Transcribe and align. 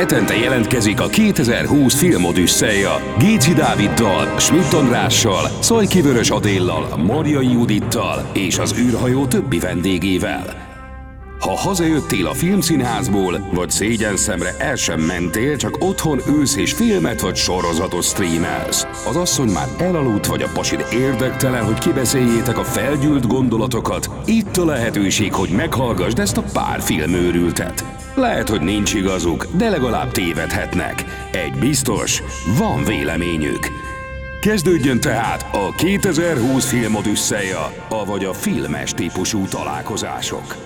Hetente 0.00 0.36
jelentkezik 0.36 1.00
a 1.00 1.06
2020 1.06 1.94
filmodüsszeja 1.94 3.14
Géci 3.18 3.52
Dáviddal, 3.52 4.38
Schmidt 4.38 4.72
Andrással, 4.72 5.50
Szajki 5.58 6.00
Vörös 6.00 6.30
Adéllal, 6.30 6.96
Marjai 6.96 7.52
Judittal 7.52 8.30
és 8.32 8.58
az 8.58 8.74
űrhajó 8.78 9.26
többi 9.26 9.58
vendégével. 9.58 10.68
Ha 11.40 11.56
hazajöttél 11.56 12.26
a 12.26 12.32
filmszínházból, 12.32 13.48
vagy 13.52 13.70
szégyen 13.70 14.16
szemre 14.16 14.54
el 14.58 14.76
sem 14.76 15.00
mentél, 15.00 15.56
csak 15.56 15.76
otthon 15.78 16.20
ülsz 16.28 16.56
és 16.56 16.72
filmet 16.72 17.20
vagy 17.20 17.36
sorozatot 17.36 18.04
streamelsz. 18.04 18.86
Az 19.08 19.16
asszony 19.16 19.48
már 19.48 19.68
elaludt, 19.78 20.26
vagy 20.26 20.42
a 20.42 20.50
pasid 20.54 20.84
érdektelen, 20.92 21.64
hogy 21.64 21.78
kibeszéljétek 21.78 22.58
a 22.58 22.64
felgyűlt 22.64 23.26
gondolatokat. 23.26 24.10
Itt 24.26 24.56
a 24.56 24.64
lehetőség, 24.64 25.32
hogy 25.32 25.50
meghallgassd 25.50 26.18
ezt 26.18 26.36
a 26.36 26.44
pár 26.52 26.80
filmőrültet. 26.80 27.99
Lehet, 28.14 28.48
hogy 28.48 28.60
nincs 28.60 28.94
igazuk, 28.94 29.46
de 29.56 29.68
legalább 29.68 30.10
tévedhetnek. 30.10 31.04
Egy 31.32 31.52
biztos, 31.58 32.22
van 32.58 32.84
véleményük. 32.84 33.68
Kezdődjön 34.40 35.00
tehát 35.00 35.46
a 35.52 35.74
2020 35.76 36.68
filmodüsszeja, 36.68 37.72
avagy 37.88 38.24
a 38.24 38.32
filmes 38.32 38.94
típusú 38.94 39.44
találkozások. 39.44 40.56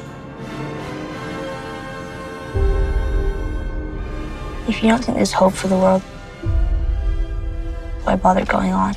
If 4.66 4.82
you 4.82 4.90
don't 4.90 5.02
think 5.02 5.16
there's 5.16 5.34
hope 5.34 5.54
for 5.54 5.68
the 5.68 5.78
world, 5.78 6.02
why 8.06 8.14
bother 8.16 8.44
going 8.46 8.72
on? 8.72 8.92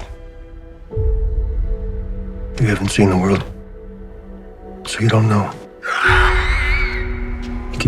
You 2.59 2.67
haven't 2.67 2.89
seen 2.89 3.09
the 3.09 3.17
world, 3.17 3.45
so 4.85 4.99
you 4.99 5.09
don't 5.09 5.27
know. 5.27 5.49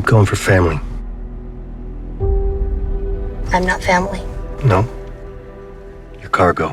Going 0.09 0.25
for 0.25 0.37
family. 0.37 0.79
I'm 3.53 3.65
not 3.65 3.83
family. 3.83 4.19
No? 4.63 4.83
Your 6.19 6.29
cargo. 6.31 6.69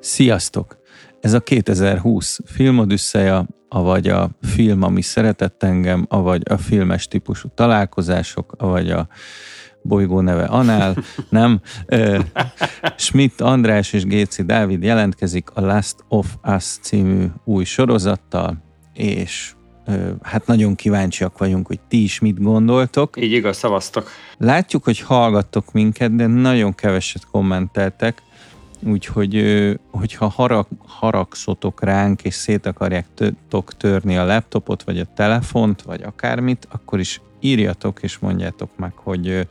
Sziasztok! 0.00 0.76
Ez 1.20 1.32
a 1.32 1.38
2020 1.38 2.40
filmodüsszeja, 2.44 3.46
avagy 3.68 4.08
a 4.08 4.30
film, 4.42 4.82
ami 4.82 5.02
szeretett 5.02 5.62
engem, 5.62 6.06
avagy 6.08 6.42
a 6.50 6.56
filmes 6.56 7.06
típusú 7.06 7.48
találkozások, 7.54 8.54
avagy 8.58 8.90
a 8.90 9.08
bolygó 9.82 10.20
neve 10.20 10.44
Anál, 10.44 10.96
nem? 11.30 11.60
Ö, 11.86 12.18
Schmidt 12.96 13.40
András 13.40 13.92
és 13.92 14.04
Géci 14.04 14.42
Dávid 14.42 14.82
jelentkezik 14.82 15.50
a 15.50 15.60
Last 15.60 15.96
of 16.08 16.36
Us 16.56 16.64
című 16.64 17.26
új 17.44 17.64
sorozattal, 17.64 18.62
és 18.94 19.52
hát 20.22 20.46
nagyon 20.46 20.74
kíváncsiak 20.74 21.38
vagyunk, 21.38 21.66
hogy 21.66 21.80
ti 21.88 22.02
is 22.02 22.18
mit 22.18 22.42
gondoltok. 22.42 23.16
Így 23.20 23.32
igaz, 23.32 23.56
szavaztok. 23.56 24.10
Látjuk, 24.38 24.84
hogy 24.84 25.00
hallgattok 25.00 25.72
minket, 25.72 26.16
de 26.16 26.26
nagyon 26.26 26.74
keveset 26.74 27.26
kommenteltek, 27.30 28.22
úgyhogy 28.82 29.44
hogyha 29.90 30.28
harag, 30.28 30.66
haragszotok 30.86 31.84
ránk, 31.84 32.22
és 32.22 32.34
szét 32.34 32.66
akarjátok 32.66 33.76
törni 33.76 34.16
a 34.16 34.24
laptopot, 34.24 34.82
vagy 34.82 34.98
a 34.98 35.06
telefont, 35.14 35.82
vagy 35.82 36.02
akármit, 36.02 36.68
akkor 36.70 36.98
is 36.98 37.20
írjatok, 37.40 37.98
és 38.02 38.18
mondjátok 38.18 38.70
meg, 38.76 38.92
hogy 38.94 39.46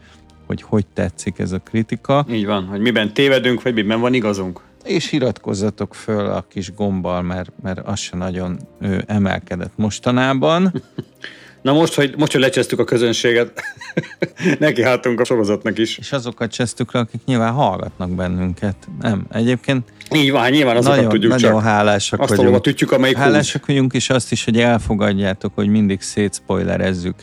hogy, 0.47 0.61
hogy 0.61 0.85
tetszik 0.93 1.39
ez 1.39 1.51
a 1.51 1.59
kritika, 1.59 2.25
Így 2.29 2.45
van, 2.45 2.65
hogy 2.65 2.79
miben 2.79 3.13
tévedünk, 3.13 3.61
vagy 3.61 3.73
miben 3.73 3.99
van 3.99 4.13
igazunk. 4.13 4.61
És 4.87 5.11
iratkozzatok 5.11 5.95
föl 5.95 6.25
a 6.25 6.45
kis 6.49 6.73
gombbal, 6.73 7.21
mert, 7.21 7.51
mert 7.61 7.79
az 7.79 7.99
se 7.99 8.17
nagyon 8.17 8.59
ö, 8.79 8.97
emelkedett 9.05 9.73
mostanában. 9.75 10.71
Na 11.61 11.73
most, 11.73 11.93
hogy, 11.93 12.13
most, 12.17 12.31
hogy 12.31 12.41
lecsesztük 12.41 12.79
a 12.79 12.83
közönséget, 12.83 13.61
neki 14.59 14.83
hátunk 14.83 15.19
a 15.19 15.23
sorozatnak 15.23 15.77
is. 15.77 15.97
És 15.97 16.11
azokat 16.11 16.51
csesztük 16.51 16.93
le, 16.93 16.99
akik 16.99 17.21
nyilván 17.25 17.53
hallgatnak 17.53 18.09
bennünket. 18.09 18.75
Nem, 19.01 19.25
egyébként 19.31 19.91
Így 20.15 20.31
van, 20.31 20.49
nyilván 20.49 20.75
azokat 20.77 20.95
nagyon, 20.95 21.11
tudjuk 21.11 21.31
nagyon 21.31 21.51
csak. 21.51 21.61
hálásak 21.63 22.19
Azt 22.19 22.35
vagyunk. 22.35 22.67
ütjük, 22.67 22.91
amelyik. 22.91 23.17
Hálásak 23.17 23.65
vagyunk, 23.65 23.93
és 23.93 24.09
azt 24.09 24.31
is, 24.31 24.45
hogy 24.45 24.59
elfogadjátok, 24.59 25.51
hogy 25.55 25.67
mindig 25.67 26.01
szétszpoilerezzük. 26.01 27.15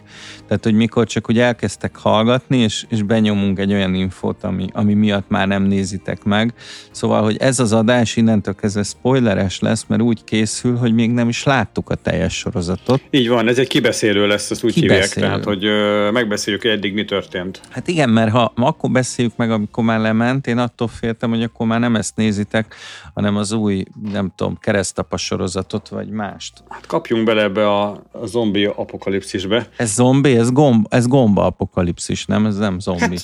Tehát, 0.49 0.65
hogy 0.65 0.75
mikor 0.75 1.07
csak 1.07 1.31
úgy 1.31 1.39
elkezdtek 1.39 1.97
hallgatni, 1.97 2.59
és, 2.59 2.85
és 2.89 3.03
benyomunk 3.03 3.59
egy 3.59 3.73
olyan 3.73 3.95
infót, 3.95 4.45
ami, 4.45 4.67
ami 4.73 4.95
miatt 4.95 5.29
már 5.29 5.47
nem 5.47 5.63
nézitek 5.63 6.25
meg. 6.25 6.55
Szóval, 6.91 7.23
hogy 7.23 7.37
ez 7.39 7.61
az 7.61 7.73
adás 7.73 8.17
innentől 8.17 8.55
kezdve 8.55 8.83
spoileres 8.83 9.61
lesz, 9.61 9.85
mert 9.89 10.03
úgy 10.03 10.25
készül, 10.25 10.77
hogy 10.77 10.95
még 10.95 11.11
nem 11.11 11.29
is 11.29 11.43
láttuk 11.45 11.91
a 11.91 11.95
teljes 11.95 12.39
sorozatot. 12.39 13.03
Így 13.11 13.29
van, 13.29 13.49
ez 13.49 13.59
egy 13.59 13.69
kibeszélő 13.69 14.27
lesz, 14.27 14.51
ezt 14.51 14.65
úgy 14.65 14.75
hívják. 14.75 14.99
Kibeszélő. 14.99 15.27
Tehát, 15.27 15.45
hogy 15.45 15.65
ö, 15.65 16.11
megbeszéljük, 16.11 16.63
hogy 16.63 16.71
eddig 16.71 16.95
mi 16.95 17.05
történt. 17.05 17.61
Hát 17.71 17.89
igen, 17.89 18.11
mert 18.11 18.31
ha 18.31 18.53
ma 18.55 18.67
akkor 18.67 18.91
beszéljük 18.91 19.37
meg, 19.37 19.51
amikor 19.51 19.85
már 19.85 20.01
lement, 20.01 20.47
én 20.47 20.59
attól 20.59 20.89
féltem, 20.89 21.31
hogy 21.31 21.43
akkor 21.43 21.67
már 21.67 21.81
nem 21.81 21.97
ezt 21.97 22.17
nézitek, 22.17 22.74
hanem 23.15 23.37
az 23.37 23.53
új, 23.53 23.85
nem 24.13 24.33
tudom, 24.37 24.59
keresztapa 24.61 25.17
sorozatot, 25.17 25.89
vagy 25.89 26.09
mást. 26.09 26.63
Hát 26.69 26.87
kapjunk 26.87 27.25
bele 27.25 27.43
ebbe 27.43 27.69
a, 27.69 28.03
a 28.13 28.27
zombi 28.27 28.65
apokalipszisbe. 28.65 29.69
Ez 29.77 29.93
zombi, 29.93 30.37
ez, 30.37 30.53
gomb, 30.53 30.87
ez 30.89 31.07
gomba 31.07 31.45
apokalipszis, 31.47 32.27
nem? 32.27 32.47
Ez 32.47 32.57
nem 32.57 32.79
zombi. 32.79 33.19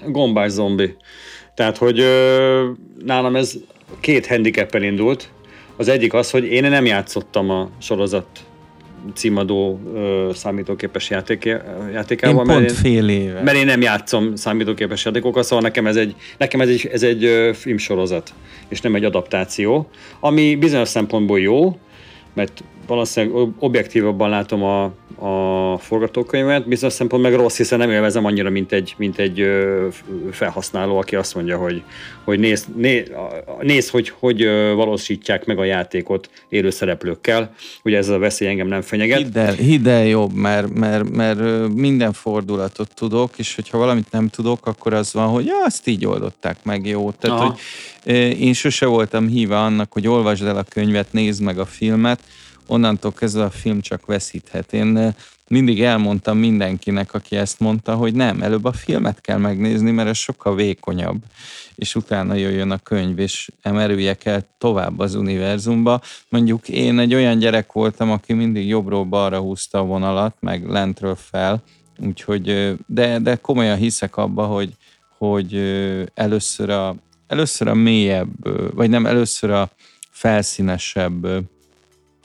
Hát, 0.00 0.10
gombás 0.10 0.50
zombi. 0.50 0.96
Tehát, 1.54 1.76
hogy 1.76 2.00
ö, 2.00 2.70
nálam 3.04 3.36
ez 3.36 3.54
két 4.00 4.26
handicappel 4.26 4.82
indult. 4.82 5.28
Az 5.76 5.88
egyik 5.88 6.12
az, 6.14 6.30
hogy 6.30 6.44
én 6.44 6.62
nem 6.62 6.84
játszottam 6.84 7.50
a 7.50 7.68
sorozat 7.78 8.26
címadó 9.14 9.80
ö, 9.94 10.30
számítógépes 10.34 11.10
játék, 11.10 11.44
Én 11.44 11.60
játékával. 11.92 12.34
pont 12.44 12.48
mert 12.58 12.68
én- 12.70 12.74
fél 12.76 13.08
éve. 13.08 13.42
Mert 13.42 13.56
én 13.56 13.66
nem 13.66 13.80
játszom 13.80 14.34
számítógépes 14.36 15.04
játékokat, 15.04 15.44
szóval 15.44 15.64
nekem 15.64 15.86
ez 15.86 15.96
egy, 15.96 16.14
nekem 16.38 16.60
ez 16.60 16.68
egy, 16.68 16.88
ez 16.92 17.02
egy 17.02 17.24
ö, 17.24 17.50
filmsorozat, 17.54 18.34
és 18.68 18.80
nem 18.80 18.94
egy 18.94 19.04
adaptáció, 19.04 19.88
ami 20.20 20.54
bizonyos 20.56 20.88
szempontból 20.88 21.40
jó, 21.40 21.78
mert 22.34 22.64
valószínűleg 22.86 23.36
ob- 23.36 23.54
objektívabban 23.58 24.28
látom 24.28 24.62
a, 24.62 24.84
a 25.18 25.78
forgatókönyvet, 25.78 26.68
bizonyos 26.68 26.94
szempontból 26.94 27.30
meg 27.30 27.40
rossz, 27.40 27.56
hiszen 27.56 27.78
nem 27.78 27.90
élvezem 27.90 28.24
annyira, 28.24 28.50
mint 28.50 28.72
egy, 28.72 28.94
mint 28.98 29.18
egy 29.18 29.46
felhasználó, 30.30 30.98
aki 30.98 31.16
azt 31.16 31.34
mondja, 31.34 31.58
hogy, 31.58 31.82
hogy 32.24 32.38
néz, 32.38 32.66
néz, 32.76 33.10
néz 33.60 33.90
hogy, 33.90 34.12
hogy 34.18 34.44
valósítják 34.74 35.44
meg 35.44 35.58
a 35.58 35.64
játékot 35.64 36.30
élő 36.48 36.70
szereplőkkel. 36.70 37.54
Ugye 37.84 37.96
ez 37.96 38.08
a 38.08 38.18
veszély 38.18 38.48
engem 38.48 38.66
nem 38.66 38.80
fenyeget. 38.80 39.18
Hidd 39.18 39.38
el, 39.38 39.52
hidd 39.52 39.88
el 39.88 40.06
jobb, 40.06 40.32
mert, 40.32 40.74
mert, 40.74 41.10
mert 41.10 41.68
minden 41.74 42.12
fordulatot 42.12 42.94
tudok, 42.94 43.30
és 43.36 43.54
hogyha 43.54 43.78
valamit 43.78 44.10
nem 44.10 44.28
tudok, 44.28 44.66
akkor 44.66 44.94
az 44.94 45.12
van, 45.12 45.28
hogy 45.28 45.44
ja, 45.44 45.64
azt 45.64 45.86
így 45.86 46.06
oldották 46.06 46.56
meg, 46.62 46.86
jó. 46.86 47.10
Tehát, 47.10 47.40
Aha. 47.40 47.56
hogy 48.04 48.40
én 48.40 48.52
sose 48.52 48.86
voltam 48.86 49.28
híve 49.28 49.58
annak, 49.58 49.92
hogy 49.92 50.08
olvasd 50.08 50.46
el 50.46 50.56
a 50.56 50.64
könyvet, 50.68 51.12
nézd 51.12 51.42
meg 51.42 51.58
a 51.58 51.64
filmet, 51.64 52.20
onnantól 52.66 53.12
kezdve 53.12 53.44
a 53.44 53.50
film 53.50 53.80
csak 53.80 54.06
veszíthet. 54.06 54.72
Én 54.72 54.96
ö, 54.96 55.08
mindig 55.48 55.82
elmondtam 55.82 56.38
mindenkinek, 56.38 57.14
aki 57.14 57.36
ezt 57.36 57.60
mondta, 57.60 57.94
hogy 57.94 58.14
nem, 58.14 58.42
előbb 58.42 58.64
a 58.64 58.72
filmet 58.72 59.20
kell 59.20 59.38
megnézni, 59.38 59.90
mert 59.90 60.08
ez 60.08 60.16
sokkal 60.16 60.54
vékonyabb, 60.54 61.22
és 61.74 61.94
utána 61.94 62.34
jöjjön 62.34 62.70
a 62.70 62.78
könyv, 62.78 63.18
és 63.18 63.50
emerüljek 63.62 64.24
el 64.24 64.46
tovább 64.58 64.98
az 64.98 65.14
univerzumba. 65.14 66.00
Mondjuk 66.28 66.68
én 66.68 66.98
egy 66.98 67.14
olyan 67.14 67.38
gyerek 67.38 67.72
voltam, 67.72 68.10
aki 68.10 68.32
mindig 68.32 68.68
jobbról 68.68 69.04
balra 69.04 69.38
húzta 69.38 69.78
a 69.78 69.84
vonalat, 69.84 70.36
meg 70.40 70.68
lentről 70.68 71.16
fel, 71.16 71.62
úgyhogy, 71.98 72.48
ö, 72.48 72.72
de, 72.86 73.18
de 73.18 73.36
komolyan 73.36 73.76
hiszek 73.76 74.16
abba, 74.16 74.44
hogy, 74.44 74.72
hogy 75.18 75.54
ö, 75.54 76.02
először 76.14 76.70
a, 76.70 76.94
először 77.26 77.68
a 77.68 77.74
mélyebb, 77.74 78.48
vagy 78.74 78.90
nem, 78.90 79.06
először 79.06 79.50
a 79.50 79.70
felszínesebb 80.10 81.26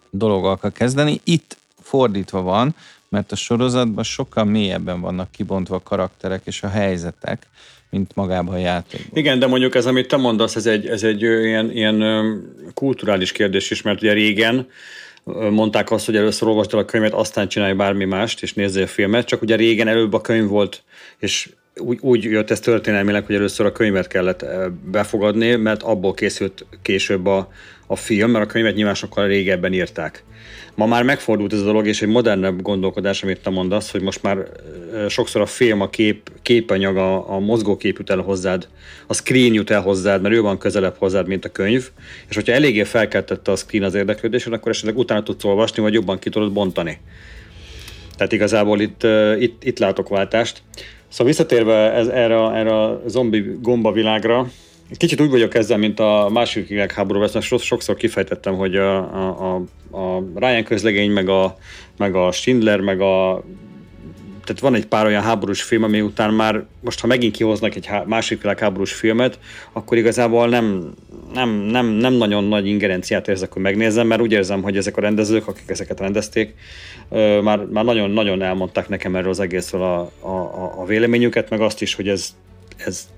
dologgal 0.09 0.57
kell 0.57 0.71
kezdeni. 0.71 1.21
Itt 1.23 1.57
fordítva 1.81 2.41
van, 2.41 2.75
mert 3.09 3.31
a 3.31 3.35
sorozatban 3.35 4.03
sokkal 4.03 4.43
mélyebben 4.43 5.01
vannak 5.01 5.31
kibontva 5.31 5.75
a 5.75 5.83
karakterek 5.83 6.41
és 6.45 6.63
a 6.63 6.67
helyzetek, 6.67 7.47
mint 7.89 8.15
magában 8.15 8.53
a 8.53 8.57
játékban. 8.57 9.09
Igen, 9.13 9.39
de 9.39 9.47
mondjuk 9.47 9.75
ez, 9.75 9.85
amit 9.85 10.07
te 10.07 10.17
mondasz, 10.17 10.55
ez 10.55 10.65
egy, 10.65 10.87
ez 10.87 11.03
egy 11.03 11.21
ilyen, 11.21 11.71
ilyen 11.71 12.03
kulturális 12.73 13.31
kérdés 13.31 13.71
is, 13.71 13.81
mert 13.81 14.01
ugye 14.01 14.13
régen 14.13 14.67
mondták 15.49 15.91
azt, 15.91 16.05
hogy 16.05 16.15
először 16.15 16.47
olvasd 16.47 16.73
el 16.73 16.79
a 16.79 16.85
könyvet, 16.85 17.13
aztán 17.13 17.47
csinálj 17.47 17.73
bármi 17.73 18.05
mást, 18.05 18.41
és 18.41 18.53
nézzél 18.53 18.87
filmet, 18.87 19.25
csak 19.25 19.41
ugye 19.41 19.55
régen 19.55 19.87
előbb 19.87 20.13
a 20.13 20.21
könyv 20.21 20.47
volt, 20.47 20.83
és 21.17 21.49
úgy, 21.79 21.97
úgy 22.01 22.23
jött 22.23 22.51
ez 22.51 22.59
történelmileg, 22.59 23.25
hogy 23.25 23.35
először 23.35 23.65
a 23.65 23.71
könyvet 23.71 24.07
kellett 24.07 24.45
befogadni, 24.91 25.55
mert 25.55 25.83
abból 25.83 26.13
készült 26.13 26.65
később 26.81 27.25
a, 27.25 27.51
a 27.87 27.95
film, 27.95 28.31
mert 28.31 28.45
a 28.45 28.47
könyvet 28.47 28.75
nyilván 28.75 28.93
sokkal 28.93 29.27
régebben 29.27 29.73
írták. 29.73 30.23
Ma 30.75 30.85
már 30.85 31.03
megfordult 31.03 31.53
ez 31.53 31.59
a 31.59 31.63
dolog, 31.63 31.87
és 31.87 32.01
egy 32.01 32.07
modernebb 32.07 32.61
gondolkodás, 32.61 33.23
amit 33.23 33.41
te 33.41 33.49
mondasz, 33.49 33.91
hogy 33.91 34.01
most 34.01 34.23
már 34.23 34.37
sokszor 35.07 35.41
a 35.41 35.45
film, 35.45 35.81
a 35.81 35.89
kép, 35.89 36.31
képanyag, 36.41 36.97
a, 36.97 37.33
a 37.33 37.39
mozgókép 37.39 37.97
jut 37.97 38.09
el 38.09 38.17
hozzád, 38.17 38.67
a 39.07 39.13
screen 39.13 39.53
jut 39.53 39.69
el 39.69 39.81
hozzád, 39.81 40.21
mert 40.21 40.35
ő 40.35 40.41
van 40.41 40.57
közelebb 40.57 40.95
hozzád, 40.97 41.27
mint 41.27 41.45
a 41.45 41.49
könyv, 41.49 41.89
és 42.29 42.35
hogyha 42.35 42.53
eléggé 42.53 42.83
felkeltette 42.83 43.51
a 43.51 43.55
screen 43.55 43.83
az 43.83 43.93
érdeklődésed, 43.93 44.53
akkor 44.53 44.71
esetleg 44.71 44.97
utána 44.97 45.23
tudsz 45.23 45.43
olvasni, 45.43 45.81
vagy 45.81 45.93
jobban 45.93 46.19
ki 46.19 46.29
tudod 46.29 46.51
bontani. 46.51 46.97
Tehát 48.15 48.33
igazából 48.33 48.79
itt, 48.79 49.07
itt, 49.39 49.63
itt 49.63 49.79
látok 49.79 50.09
váltást. 50.09 50.61
Szóval 51.09 51.27
visszatérve 51.27 51.93
ez, 51.93 52.07
erre, 52.07 52.51
erre 52.51 52.81
a 52.83 53.01
zombi 53.07 53.57
gomba 53.61 53.91
világra, 53.91 54.47
kicsit 54.97 55.21
úgy 55.21 55.29
vagyok 55.29 55.55
ezzel, 55.55 55.77
mint 55.77 55.99
a 55.99 56.29
második 56.31 56.67
világháború, 56.67 57.21
ezt 57.23 57.41
sokszor 57.41 57.95
kifejtettem, 57.95 58.55
hogy 58.55 58.75
a, 58.75 58.97
a, 58.97 59.61
a 59.91 60.23
Ryan 60.35 60.63
közlegény, 60.63 61.11
meg 61.11 61.29
a, 61.29 61.57
meg 61.97 62.15
a 62.15 62.31
Schindler, 62.31 62.79
meg 62.79 63.01
a 63.01 63.43
tehát 64.43 64.63
van 64.63 64.75
egy 64.75 64.85
pár 64.85 65.05
olyan 65.05 65.23
háborús 65.23 65.61
film, 65.61 65.83
ami 65.83 66.01
után 66.01 66.33
már 66.33 66.65
most, 66.81 66.99
ha 66.99 67.07
megint 67.07 67.35
kihoznak 67.35 67.75
egy 67.75 67.89
másik 68.05 68.41
világháborús 68.41 68.93
filmet, 68.93 69.39
akkor 69.71 69.97
igazából 69.97 70.47
nem, 70.47 70.93
nem, 71.33 71.49
nem, 71.49 71.85
nem 71.85 72.13
nagyon 72.13 72.43
nagy 72.43 72.67
ingerenciát 72.67 73.27
érzek, 73.27 73.53
hogy 73.53 73.61
megnézem, 73.61 74.07
mert 74.07 74.21
úgy 74.21 74.31
érzem, 74.31 74.61
hogy 74.61 74.77
ezek 74.77 74.97
a 74.97 75.01
rendezők, 75.01 75.47
akik 75.47 75.69
ezeket 75.69 75.99
rendezték, 75.99 76.53
már, 77.41 77.65
már 77.65 77.83
nagyon, 77.83 78.09
nagyon 78.09 78.41
elmondták 78.41 78.89
nekem 78.89 79.15
erről 79.15 79.29
az 79.29 79.39
egészről 79.39 79.81
a, 79.81 79.99
a, 80.27 80.73
a 80.81 80.85
véleményüket, 80.85 81.49
meg 81.49 81.61
azt 81.61 81.81
is, 81.81 81.95
hogy 81.95 82.07
ez, 82.07 82.35
ez 82.77 83.09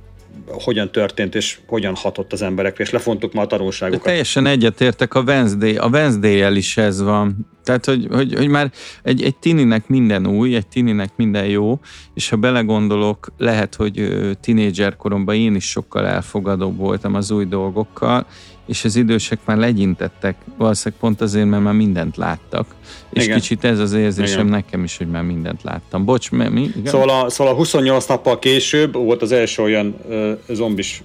hogyan 0.48 0.92
történt, 0.92 1.36
és 1.36 1.60
hogyan 1.68 1.95
hatott 1.95 2.33
az 2.33 2.42
emberekre, 2.42 2.83
és 2.83 2.89
lefontuk 2.89 3.33
ma 3.33 3.42
a 3.42 3.48
tanulságokat. 3.48 4.04
De 4.04 4.10
teljesen 4.10 4.45
egyetértek 4.45 5.13
a 5.13 5.22
Wednesday, 5.22 5.78
a 5.78 5.88
wednesday 5.88 6.57
is 6.57 6.78
ez 6.78 7.01
van. 7.01 7.50
Tehát, 7.63 7.86
hogy, 7.86 8.07
hogy, 8.12 8.33
hogy 8.33 8.48
már 8.48 8.72
egy, 9.04 9.24
egy 9.24 9.36
tininek 9.36 9.88
minden 9.88 10.28
új, 10.28 10.56
egy 10.56 10.68
tininek 10.68 11.10
minden 11.16 11.45
jó, 11.45 11.80
és 12.13 12.30
ha 12.30 12.36
belegondolok, 12.36 13.33
lehet, 13.38 13.75
hogy 13.75 14.10
tinédzser 14.42 14.95
koromban 14.95 15.36
én 15.36 15.56
is 15.56 15.69
sokkal 15.69 16.07
elfogadóbb 16.07 16.78
voltam 16.78 17.16
az 17.16 17.31
új 17.31 17.45
dolgokkal, 17.45 18.25
és 18.71 18.83
az 18.85 18.95
idősek 18.95 19.39
már 19.45 19.57
legyintettek, 19.57 20.35
valószínűleg 20.57 21.00
pont 21.00 21.21
azért, 21.21 21.45
mert 21.45 21.63
már 21.63 21.73
mindent 21.73 22.18
láttak. 22.18 22.75
És 23.09 23.23
Igen. 23.23 23.38
kicsit 23.38 23.63
ez 23.63 23.79
az 23.79 23.94
érzésem 23.94 24.39
Igen. 24.39 24.51
nekem 24.51 24.83
is, 24.83 24.97
hogy 24.97 25.07
már 25.07 25.23
mindent 25.23 25.63
láttam. 25.63 26.06
Bocs, 26.06 26.31
mi? 26.31 26.62
Igen? 26.62 26.85
Szóval, 26.85 27.09
a, 27.09 27.29
szóval 27.29 27.53
a 27.53 27.56
28 27.56 28.06
nappal 28.06 28.39
később 28.39 28.94
volt 28.94 29.21
az 29.21 29.31
első 29.31 29.63
olyan 29.63 29.95
uh, 30.07 30.31
zombis 30.50 31.03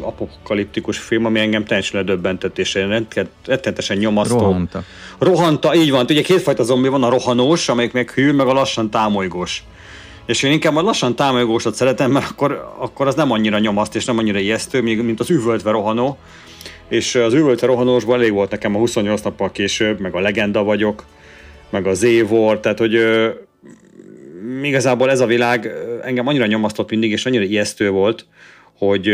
apokaliptikus 0.00 0.98
film, 0.98 1.24
ami 1.24 1.40
engem 1.40 1.64
teljesen 1.64 2.00
ledöbbentett, 2.00 2.58
és 2.58 2.78
rettenetesen 3.44 3.96
nyomasztó. 3.96 4.38
Rohanta. 4.38 4.82
Rohanta, 5.18 5.74
így 5.74 5.90
van. 5.90 6.06
Ugye 6.08 6.22
kétfajta 6.22 6.62
zombi 6.62 6.88
van, 6.88 7.02
a 7.02 7.08
rohanós, 7.08 7.68
amelyik 7.68 7.92
meg 7.92 8.10
hű, 8.10 8.32
meg 8.32 8.46
a 8.46 8.52
lassan 8.52 8.90
támolygós. 8.90 9.64
És 10.26 10.42
én 10.42 10.52
inkább 10.52 10.76
a 10.76 10.82
lassan 10.82 11.16
támolygósat 11.16 11.74
szeretem, 11.74 12.10
mert 12.10 12.30
akkor, 12.30 12.74
akkor 12.78 13.06
az 13.06 13.14
nem 13.14 13.30
annyira 13.30 13.58
nyomaszt, 13.58 13.94
és 13.94 14.04
nem 14.04 14.18
annyira 14.18 14.38
ijesztő, 14.38 14.82
mint 14.82 15.20
az 15.20 15.30
üvöltve 15.30 15.70
rohanó, 15.70 16.18
és 16.90 17.14
az 17.14 17.34
üvölte 17.34 17.66
rohanósban 17.66 18.18
elég 18.18 18.32
volt 18.32 18.50
nekem 18.50 18.74
a 18.74 18.78
28 18.78 19.20
nappal 19.20 19.52
később, 19.52 20.00
meg 20.00 20.14
a 20.14 20.20
Legenda 20.20 20.62
vagyok, 20.62 21.04
meg 21.70 21.86
az 21.86 22.02
Évor, 22.02 22.60
tehát 22.60 22.78
hogy 22.78 22.94
ö, 22.94 23.28
igazából 24.62 25.10
ez 25.10 25.20
a 25.20 25.26
világ 25.26 25.72
engem 26.04 26.26
annyira 26.26 26.46
nyomasztott 26.46 26.90
mindig, 26.90 27.10
és 27.10 27.26
annyira 27.26 27.42
ijesztő 27.42 27.90
volt, 27.90 28.26
hogy, 28.78 29.10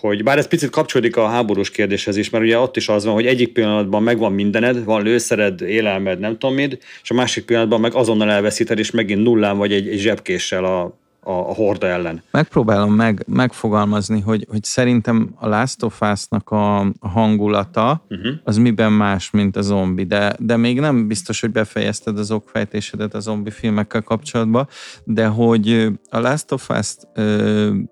hogy 0.00 0.22
bár 0.22 0.38
ez 0.38 0.48
picit 0.48 0.70
kapcsolódik 0.70 1.16
a 1.16 1.26
háborús 1.26 1.70
kérdéshez 1.70 2.16
is, 2.16 2.30
mert 2.30 2.44
ugye 2.44 2.58
ott 2.58 2.76
is 2.76 2.88
az 2.88 3.04
van, 3.04 3.14
hogy 3.14 3.26
egyik 3.26 3.52
pillanatban 3.52 4.02
megvan 4.02 4.32
mindened, 4.32 4.84
van 4.84 5.02
lőszered, 5.02 5.60
élelmed, 5.60 6.18
nem 6.18 6.38
tudom 6.38 6.54
mit, 6.54 6.84
és 7.02 7.10
a 7.10 7.14
másik 7.14 7.44
pillanatban 7.44 7.80
meg 7.80 7.94
azonnal 7.94 8.30
elveszíted, 8.30 8.78
és 8.78 8.90
megint 8.90 9.22
nullán 9.22 9.56
vagy 9.56 9.72
egy, 9.72 9.88
egy 9.88 9.98
zsebkéssel 9.98 10.64
a, 10.64 10.98
a, 11.24 11.30
a 11.30 11.54
horda 11.54 11.86
ellen. 11.86 12.22
Megpróbálom 12.30 12.94
meg, 12.94 13.24
megfogalmazni, 13.26 14.20
hogy, 14.20 14.46
hogy 14.50 14.64
szerintem 14.64 15.30
a 15.34 15.48
Last 15.48 15.82
of 15.82 16.00
Us-nak 16.00 16.50
a 16.50 16.86
hangulata 17.00 18.04
uh-huh. 18.08 18.32
az 18.44 18.56
miben 18.56 18.92
más, 18.92 19.30
mint 19.30 19.56
a 19.56 19.62
zombi, 19.62 20.04
de, 20.04 20.36
de 20.38 20.56
még 20.56 20.80
nem 20.80 21.06
biztos, 21.06 21.40
hogy 21.40 21.50
befejezted 21.50 22.18
az 22.18 22.30
okfejtésedet 22.30 23.14
a 23.14 23.20
zombi 23.20 23.50
filmekkel 23.50 24.02
kapcsolatban, 24.02 24.68
de 25.04 25.26
hogy 25.26 25.88
a 26.10 26.18
Last 26.18 26.52
of 26.52 26.68
us 26.68 26.96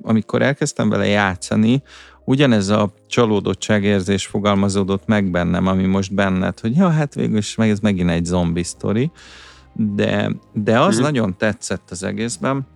amikor 0.02 0.42
elkezdtem 0.42 0.88
vele 0.88 1.06
játszani, 1.06 1.82
ugyanez 2.24 2.68
a 2.68 2.94
csalódottságérzés 3.06 4.26
fogalmazódott 4.26 5.06
meg 5.06 5.30
bennem, 5.30 5.66
ami 5.66 5.86
most 5.86 6.14
benned, 6.14 6.60
hogy 6.60 6.76
ja, 6.76 6.88
hát 6.88 7.14
végül 7.14 7.36
is 7.36 7.54
meg 7.54 7.70
ez 7.70 7.78
megint 7.78 8.10
egy 8.10 8.24
zombi 8.24 8.62
sztori, 8.62 9.10
de, 9.72 10.32
de 10.52 10.80
az 10.80 10.94
mm-hmm. 10.94 11.02
nagyon 11.02 11.36
tetszett 11.36 11.90
az 11.90 12.02
egészben, 12.02 12.66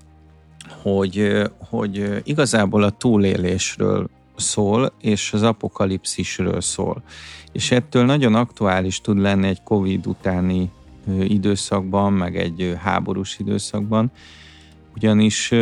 hogy, 0.83 1.43
hogy 1.59 2.23
igazából 2.25 2.83
a 2.83 2.91
túlélésről 2.91 4.09
szól, 4.37 4.93
és 5.01 5.33
az 5.33 5.43
apokalipszisről 5.43 6.61
szól. 6.61 7.03
És 7.53 7.71
ettől 7.71 8.05
nagyon 8.05 8.35
aktuális 8.35 9.01
tud 9.01 9.19
lenni 9.19 9.47
egy 9.47 9.63
Covid 9.63 10.07
utáni 10.07 10.71
időszakban, 11.21 12.13
meg 12.13 12.37
egy 12.37 12.77
háborús 12.79 13.39
időszakban, 13.39 14.11
ugyanis 14.95 15.53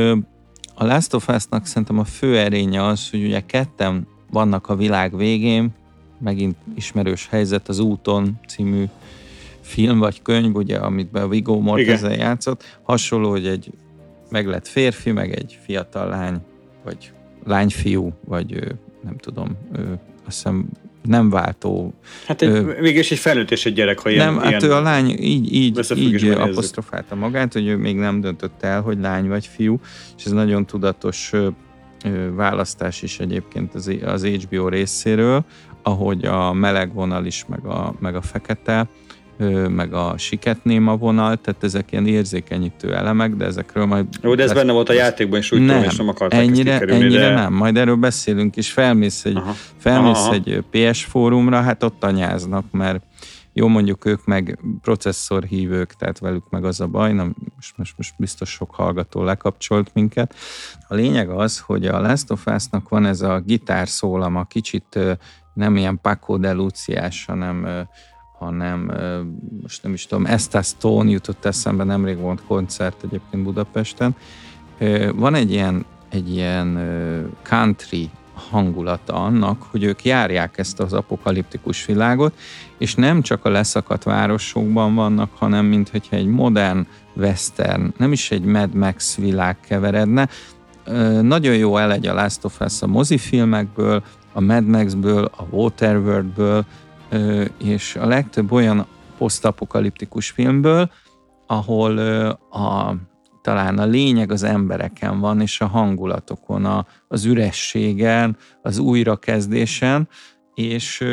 a 0.74 0.84
Last 0.84 1.14
of 1.14 1.28
Us-nak 1.28 1.66
szerintem 1.66 1.98
a 1.98 2.04
fő 2.04 2.38
erénye 2.38 2.84
az, 2.84 3.10
hogy 3.10 3.24
ugye 3.24 3.40
ketten 3.40 4.06
vannak 4.30 4.68
a 4.68 4.76
világ 4.76 5.16
végén, 5.16 5.70
megint 6.18 6.56
ismerős 6.74 7.28
helyzet 7.30 7.68
az 7.68 7.78
Úton 7.78 8.40
című 8.48 8.84
film 9.60 9.98
vagy 9.98 10.22
könyv, 10.22 10.54
ugye, 10.54 10.76
amit 10.76 11.10
be 11.10 11.22
a 11.22 11.28
Viggo 11.28 11.58
Mortensen 11.58 12.18
játszott, 12.18 12.78
hasonló, 12.82 13.30
hogy 13.30 13.46
egy 13.46 13.70
meg 14.34 14.46
lett 14.46 14.68
férfi, 14.68 15.10
meg 15.10 15.32
egy 15.32 15.58
fiatal 15.64 16.08
lány, 16.08 16.40
vagy 16.84 17.12
lányfiú, 17.44 18.12
vagy 18.24 18.74
nem 19.02 19.16
tudom, 19.16 19.56
azt 20.26 20.36
hiszem 20.36 20.68
nem 21.02 21.30
váltó. 21.30 21.94
Hát 22.26 22.42
egy, 22.42 22.48
ö, 22.48 22.80
mégis 22.80 23.10
egy 23.10 23.18
felnőtt 23.18 23.50
és 23.50 23.66
egy 23.66 23.72
gyerek, 23.74 23.98
ha 23.98 24.10
ilyen, 24.10 24.34
Nem, 24.34 24.42
hát 24.42 24.62
ő 24.62 24.72
a 24.72 24.80
lány 24.80 25.08
így, 25.08 25.54
így, 25.54 25.86
így 25.96 26.28
apostrofálta 26.28 27.14
magát, 27.14 27.52
hogy 27.52 27.66
ő 27.66 27.76
még 27.76 27.96
nem 27.96 28.20
döntött 28.20 28.62
el, 28.62 28.80
hogy 28.80 28.98
lány 29.00 29.28
vagy 29.28 29.46
fiú, 29.46 29.80
és 30.16 30.24
ez 30.24 30.32
nagyon 30.32 30.66
tudatos 30.66 31.30
ö, 31.32 31.48
választás 32.34 33.02
is 33.02 33.18
egyébként 33.18 33.74
az, 33.74 33.90
az 34.04 34.24
HBO 34.24 34.68
részéről, 34.68 35.44
ahogy 35.82 36.24
a 36.24 36.52
meleg 36.52 36.94
vonal 36.94 37.26
is, 37.26 37.44
meg 37.46 37.64
a, 37.64 37.94
meg 37.98 38.14
a 38.16 38.22
fekete, 38.22 38.88
meg 39.68 39.92
a 39.92 40.14
siketnéma 40.16 40.96
vonal, 40.96 41.36
tehát 41.36 41.64
ezek 41.64 41.92
ilyen 41.92 42.06
érzékenyítő 42.06 42.94
elemek, 42.94 43.34
de 43.34 43.44
ezekről 43.44 43.86
majd... 43.86 44.06
Jó, 44.22 44.34
de 44.34 44.42
ez 44.42 44.48
lesz... 44.48 44.58
benne 44.58 44.72
volt 44.72 44.88
a 44.88 44.92
játékban 44.92 45.38
is, 45.38 45.52
úgy 45.52 45.58
nem, 45.58 45.68
tudom, 45.68 45.90
és 45.90 45.96
nem 45.96 46.08
akarták 46.08 46.40
ennyire, 46.40 46.78
ennyire 46.78 47.28
de... 47.28 47.34
nem, 47.34 47.52
majd 47.52 47.76
erről 47.76 47.96
beszélünk, 47.96 48.56
és 48.56 48.72
felmész 48.72 49.24
egy, 49.24 49.36
aha. 49.36 49.54
felmész 49.76 50.18
aha. 50.18 50.32
egy 50.32 50.64
PS 50.70 51.04
fórumra, 51.04 51.60
hát 51.60 51.82
ott 51.82 52.04
anyáznak, 52.04 52.64
mert 52.70 53.02
jó, 53.56 53.68
mondjuk 53.68 54.04
ők 54.04 54.24
meg 54.24 54.58
processzorhívők, 54.82 55.92
tehát 55.92 56.18
velük 56.18 56.50
meg 56.50 56.64
az 56.64 56.80
a 56.80 56.86
baj, 56.86 57.12
nem, 57.12 57.34
most, 57.54 57.76
most, 57.76 57.94
most 57.96 58.14
biztos 58.18 58.50
sok 58.50 58.74
hallgató 58.74 59.22
lekapcsolt 59.22 59.90
minket. 59.94 60.34
A 60.88 60.94
lényeg 60.94 61.30
az, 61.30 61.58
hogy 61.58 61.86
a 61.86 62.00
Last 62.00 62.30
of 62.30 62.46
Us-nak 62.46 62.88
van 62.88 63.06
ez 63.06 63.20
a 63.20 63.40
gitárszólama, 63.40 64.44
kicsit 64.44 64.98
nem 65.54 65.76
ilyen 65.76 65.98
Paco 66.02 66.36
de 66.36 66.52
Luciás, 66.52 67.24
hanem 67.24 67.86
hanem 68.38 68.92
most 69.62 69.82
nem 69.82 69.92
is 69.92 70.06
tudom, 70.06 70.26
Esta 70.26 70.62
Stone 70.62 71.10
jutott 71.10 71.44
eszembe, 71.44 71.84
nemrég 71.84 72.18
volt 72.18 72.42
koncert 72.46 73.02
egyébként 73.04 73.42
Budapesten. 73.42 74.16
Van 75.14 75.34
egy 75.34 75.52
ilyen, 75.52 75.84
egy 76.10 76.32
ilyen 76.32 76.78
country 77.42 78.10
hangulata 78.50 79.14
annak, 79.14 79.62
hogy 79.62 79.82
ők 79.82 80.04
járják 80.04 80.58
ezt 80.58 80.80
az 80.80 80.92
apokaliptikus 80.92 81.86
világot, 81.86 82.34
és 82.78 82.94
nem 82.94 83.22
csak 83.22 83.44
a 83.44 83.50
leszakadt 83.50 84.02
városokban 84.02 84.94
vannak, 84.94 85.30
hanem 85.34 85.66
mintha 85.66 85.98
egy 86.10 86.26
modern 86.26 86.86
western, 87.16 87.94
nem 87.96 88.12
is 88.12 88.30
egy 88.30 88.44
Mad 88.44 88.74
Max 88.74 89.16
világ 89.16 89.56
keveredne. 89.60 90.28
Nagyon 91.20 91.56
jó 91.56 91.76
elegy 91.76 92.06
a 92.06 92.14
Last 92.14 92.44
of 92.44 92.60
Us 92.60 92.82
a 92.82 92.86
mozifilmekből, 92.86 94.02
a 94.32 94.40
Mad 94.40 94.66
Maxből, 94.66 95.24
a 95.36 95.42
Waterworldből, 95.50 96.64
és 97.58 97.96
a 97.96 98.06
legtöbb 98.06 98.52
olyan 98.52 98.86
posztapokaliptikus 99.18 100.30
filmből, 100.30 100.90
ahol 101.46 101.98
a, 102.50 102.96
talán 103.42 103.78
a 103.78 103.84
lényeg 103.84 104.30
az 104.30 104.42
embereken 104.42 105.20
van, 105.20 105.40
és 105.40 105.60
a 105.60 105.66
hangulatokon, 105.66 106.64
a, 106.64 106.86
az 107.08 107.24
ürességen, 107.24 108.36
az 108.62 108.78
újrakezdésen, 108.78 110.08
és, 110.54 111.04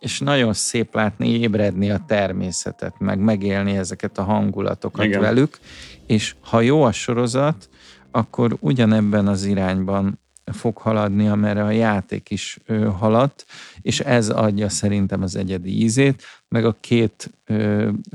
és 0.00 0.20
nagyon 0.20 0.52
szép 0.52 0.94
látni 0.94 1.28
ébredni 1.28 1.90
a 1.90 2.04
természetet, 2.06 2.98
meg 2.98 3.18
megélni 3.18 3.76
ezeket 3.76 4.18
a 4.18 4.22
hangulatokat 4.22 5.04
Igen. 5.04 5.20
velük, 5.20 5.58
és 6.06 6.34
ha 6.40 6.60
jó 6.60 6.82
a 6.82 6.92
sorozat, 6.92 7.68
akkor 8.10 8.56
ugyanebben 8.60 9.26
az 9.26 9.44
irányban 9.44 10.20
fog 10.52 10.76
haladni, 10.76 11.28
amerre 11.28 11.64
a 11.64 11.70
játék 11.70 12.30
is 12.30 12.58
haladt, 12.98 13.46
és 13.82 14.00
ez 14.00 14.28
adja 14.28 14.68
szerintem 14.68 15.22
az 15.22 15.36
egyedi 15.36 15.82
ízét, 15.82 16.22
meg 16.48 16.64
a 16.64 16.76
két 16.80 17.30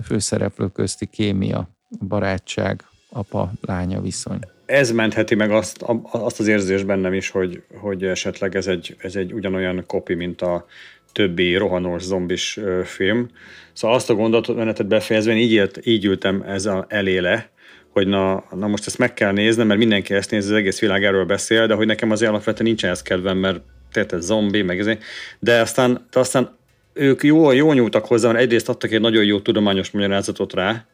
főszereplő 0.03 0.67
közti 0.67 1.05
kémia, 1.05 1.69
barátság, 2.07 2.83
apa-lánya 3.09 4.01
viszony. 4.01 4.39
Ez 4.65 4.91
mentheti 4.91 5.35
meg 5.35 5.51
azt, 5.51 5.85
azt 6.11 6.39
az 6.39 6.47
érzést 6.47 6.85
bennem 6.85 7.13
is, 7.13 7.29
hogy, 7.29 7.63
hogy 7.79 8.03
esetleg 8.03 8.55
ez 8.55 8.67
egy, 8.67 8.95
ez 8.97 9.15
egy 9.15 9.33
ugyanolyan 9.33 9.83
kopi, 9.87 10.13
mint 10.13 10.41
a 10.41 10.65
többi 11.11 11.55
rohanós 11.55 12.03
zombis 12.03 12.59
film. 12.83 13.29
Szóval 13.73 13.97
azt 13.97 14.09
a 14.09 14.15
gondolatmenetet 14.15 14.87
befejezve, 14.87 15.35
így, 15.35 15.51
élt, 15.51 15.79
így 15.83 16.05
ültem 16.05 16.41
ez 16.41 16.65
a 16.65 16.85
eléle, 16.87 17.50
hogy 17.91 18.07
na, 18.07 18.43
na 18.55 18.67
most 18.67 18.87
ezt 18.87 18.97
meg 18.97 19.13
kell 19.13 19.31
néznem, 19.31 19.67
mert 19.67 19.79
mindenki 19.79 20.13
ezt 20.13 20.31
néz, 20.31 20.45
az 20.45 20.51
egész 20.51 20.79
világ 20.79 21.03
erről 21.03 21.25
beszél, 21.25 21.67
de 21.67 21.73
hogy 21.73 21.87
nekem 21.87 22.11
az 22.11 22.21
alapvetően 22.21 22.67
nincsen 22.67 22.89
ez 22.89 23.01
kedvem, 23.01 23.37
mert 23.37 23.59
tehát 23.91 24.13
ez 24.13 24.25
zombi, 24.25 24.61
meg 24.61 24.79
ez, 24.79 24.97
de 25.39 25.61
aztán, 25.61 26.07
de 26.11 26.19
aztán 26.19 26.57
ők 26.93 27.23
jó, 27.23 27.51
jó 27.51 27.73
nyúltak 27.73 28.05
hozzá, 28.05 28.31
mert 28.31 28.43
egyrészt 28.43 28.69
adtak 28.69 28.91
egy 28.91 29.01
nagyon 29.01 29.23
jó 29.23 29.39
tudományos 29.39 29.91
magyarázatot 29.91 30.53
rá, 30.53 30.85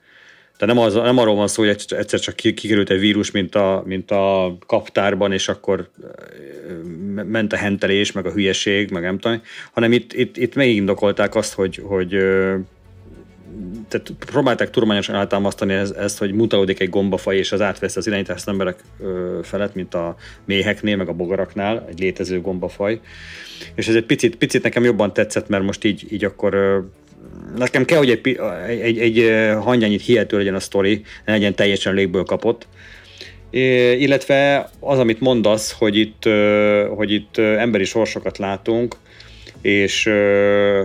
de 0.58 0.66
nem, 0.66 0.78
az, 0.78 0.94
nem 0.94 1.18
arról 1.18 1.36
van 1.36 1.48
szó, 1.48 1.64
hogy 1.64 1.86
egyszer 1.90 2.20
csak 2.20 2.36
kikerült 2.36 2.90
egy 2.90 3.00
vírus, 3.00 3.32
mint 3.32 3.56
a, 3.56 3.84
mint 3.86 4.12
a 4.12 4.58
kaptárban, 4.66 5.32
és 5.32 5.48
akkor 5.48 5.90
ment 7.26 7.54
a 7.54 7.56
hentelés, 7.56 8.12
meg 8.12 8.26
a 8.26 8.32
hülyeség, 8.32 8.92
meg 8.92 9.02
nem 9.02 9.20
tudom, 9.20 9.42
hanem 9.72 9.92
itt, 9.92 10.14
itt, 10.14 10.38
itt 10.38 10.56
megindokolták 10.56 11.36
azt, 11.36 11.54
hogy, 11.54 11.82
hogy 11.84 12.18
tehát 13.88 14.12
próbálták 14.20 14.70
tudományosan 14.70 15.16
eltámasztani 15.16 15.74
ezt, 15.74 16.18
hogy 16.18 16.34
mutálódik 16.34 16.80
egy 16.80 16.90
gombafaj, 16.90 17.38
és 17.38 17.52
az 17.52 17.62
átvesz 17.62 17.96
az 17.96 18.08
irányítást 18.08 18.48
emberek 18.48 18.80
felett, 19.44 19.76
mint 19.76 19.94
a 19.94 20.16
méheknél, 20.46 20.96
meg 20.96 21.08
a 21.08 21.14
bogaraknál, 21.14 21.86
egy 21.90 22.00
létező 22.00 22.42
gombafaj. 22.42 23.00
És 23.76 23.88
ez 23.88 23.96
egy 23.96 24.06
picit, 24.06 24.36
picit 24.36 24.64
nekem 24.64 24.84
jobban 24.84 25.14
tetszett, 25.14 25.48
mert 25.48 25.64
most 25.64 25.84
így, 25.84 26.06
így 26.10 26.24
akkor 26.24 26.84
nekem 27.56 27.86
kell, 27.86 27.98
hogy 27.98 28.10
egy, 28.10 28.40
egy, 28.82 28.98
egy 28.98 29.50
hangyányit 29.62 30.02
hihető 30.02 30.38
legyen 30.38 30.56
a 30.56 30.60
sztori, 30.60 31.02
ne 31.26 31.32
legyen 31.34 31.56
teljesen 31.56 31.94
légből 31.94 32.24
kapott. 32.24 32.68
É, 33.50 33.98
illetve 33.98 34.70
az, 34.80 35.00
amit 35.00 35.20
mondasz, 35.20 35.72
hogy 35.72 35.98
itt, 35.98 36.24
hogy 36.96 37.12
itt 37.12 37.38
emberi 37.38 37.84
sorsokat 37.84 38.38
látunk, 38.38 38.96
és 39.62 40.04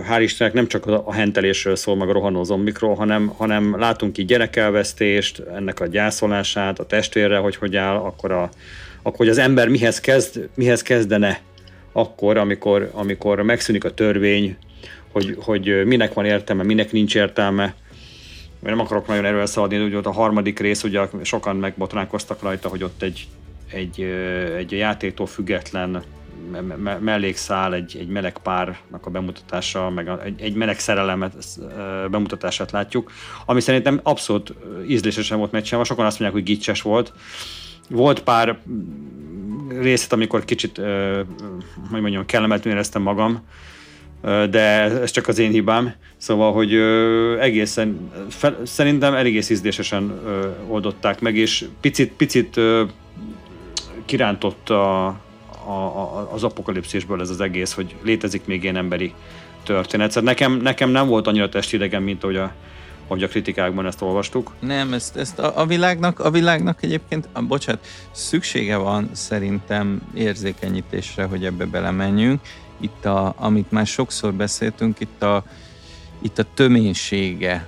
hál' 0.09 0.19
Istennek 0.21 0.53
nem 0.53 0.67
csak 0.67 0.85
a 0.85 1.13
hentelésről 1.13 1.75
szól, 1.75 1.95
meg 1.95 2.09
a 2.09 2.13
rohanó 2.13 2.43
zombikról, 2.43 2.95
hanem, 2.95 3.27
hanem 3.27 3.79
látunk 3.79 4.17
itt 4.17 4.27
gyerekelvesztést, 4.27 5.39
ennek 5.55 5.79
a 5.79 5.87
gyászolását, 5.87 6.79
a 6.79 6.85
testvérre, 6.85 7.37
hogy 7.37 7.55
hogy 7.55 7.75
áll, 7.75 7.95
akkor, 7.95 8.31
a, 8.31 8.49
akkor 9.01 9.17
hogy 9.17 9.29
az 9.29 9.37
ember 9.37 9.67
mihez, 9.67 9.99
kezd, 9.99 10.49
mihez 10.55 10.81
kezdene 10.81 11.39
akkor, 11.91 12.37
amikor, 12.37 12.89
amikor 12.93 13.41
megszűnik 13.41 13.83
a 13.83 13.93
törvény, 13.93 14.57
hogy, 15.11 15.35
hogy 15.39 15.85
minek 15.85 16.13
van 16.13 16.25
értelme, 16.25 16.63
minek 16.63 16.91
nincs 16.91 17.15
értelme. 17.15 17.75
Nem 18.59 18.79
akarok 18.79 19.07
nagyon 19.07 19.25
erről 19.25 19.45
szaladni, 19.45 19.77
hogy 19.77 19.95
ott 19.95 20.05
a 20.05 20.11
harmadik 20.11 20.59
rész, 20.59 20.83
ugye 20.83 21.01
sokan 21.21 21.55
megbotránkoztak 21.55 22.41
rajta, 22.41 22.69
hogy 22.69 22.83
ott 22.83 23.01
egy, 23.01 23.27
egy, 23.71 24.01
egy 24.57 24.71
játéktól 24.71 25.25
független 25.25 26.03
mellékszál, 26.99 27.73
egy, 27.73 27.97
egy 27.99 28.07
meleg 28.07 28.37
párnak 28.37 29.05
a 29.05 29.09
bemutatása, 29.09 29.89
meg 29.89 30.09
egy, 30.23 30.41
egy 30.41 30.53
meleg 30.53 30.79
szerelemet 30.79 31.33
bemutatását 32.11 32.71
látjuk, 32.71 33.11
ami 33.45 33.61
szerintem 33.61 33.99
abszolút 34.03 34.53
ízlésesen 34.87 35.37
volt 35.37 35.51
megcsinálva. 35.51 35.85
Sokan 35.85 36.05
azt 36.05 36.19
mondják, 36.19 36.43
hogy 36.43 36.53
gicses 36.55 36.81
volt. 36.81 37.13
Volt 37.89 38.23
pár 38.23 38.59
részet, 39.69 40.13
amikor 40.13 40.45
kicsit, 40.45 40.81
hogy 41.91 42.01
mondjam, 42.01 42.25
kellemetlenül 42.25 42.73
éreztem 42.73 43.01
magam, 43.01 43.43
de 44.49 44.59
ez 44.81 45.11
csak 45.11 45.27
az 45.27 45.39
én 45.39 45.51
hibám. 45.51 45.93
Szóval, 46.17 46.53
hogy 46.53 46.73
egészen, 47.39 48.11
fel, 48.29 48.57
szerintem 48.63 49.13
egész 49.13 49.49
ízlésesen 49.49 50.19
oldották 50.67 51.21
meg, 51.21 51.35
és 51.35 51.65
picit, 51.81 52.11
picit 52.11 52.59
kirántott 54.05 54.69
a, 54.69 55.05
a, 55.71 56.33
az 56.33 56.43
apokalipszisből 56.43 57.21
ez 57.21 57.29
az 57.29 57.41
egész, 57.41 57.73
hogy 57.73 57.95
létezik 58.01 58.45
még 58.45 58.63
ilyen 58.63 58.75
emberi 58.75 59.13
történet. 59.63 60.11
Szóval 60.11 60.29
nekem, 60.29 60.53
nekem 60.53 60.89
nem 60.89 61.07
volt 61.07 61.27
annyira 61.27 61.49
testidegen, 61.49 62.01
mint 62.01 62.23
ahogy 62.23 62.35
a, 62.35 62.53
ahogy 63.07 63.23
a 63.23 63.27
kritikákban 63.27 63.85
ezt 63.85 64.01
olvastuk. 64.01 64.53
Nem, 64.59 64.93
ezt, 64.93 65.15
ezt 65.15 65.39
a, 65.39 65.59
a, 65.59 65.65
világnak, 65.65 66.19
a 66.19 66.31
világnak 66.31 66.83
egyébként, 66.83 67.27
a, 67.31 67.41
bocsánat, 67.41 67.85
szüksége 68.11 68.77
van 68.77 69.09
szerintem 69.11 70.01
érzékenyítésre, 70.13 71.23
hogy 71.23 71.45
ebbe 71.45 71.65
belemenjünk. 71.65 72.41
Itt, 72.79 73.05
a, 73.05 73.33
amit 73.37 73.71
már 73.71 73.87
sokszor 73.87 74.33
beszéltünk, 74.33 74.99
itt 74.99 75.23
a, 75.23 75.43
itt 76.21 76.39
a 76.39 76.45
töménysége 76.53 77.67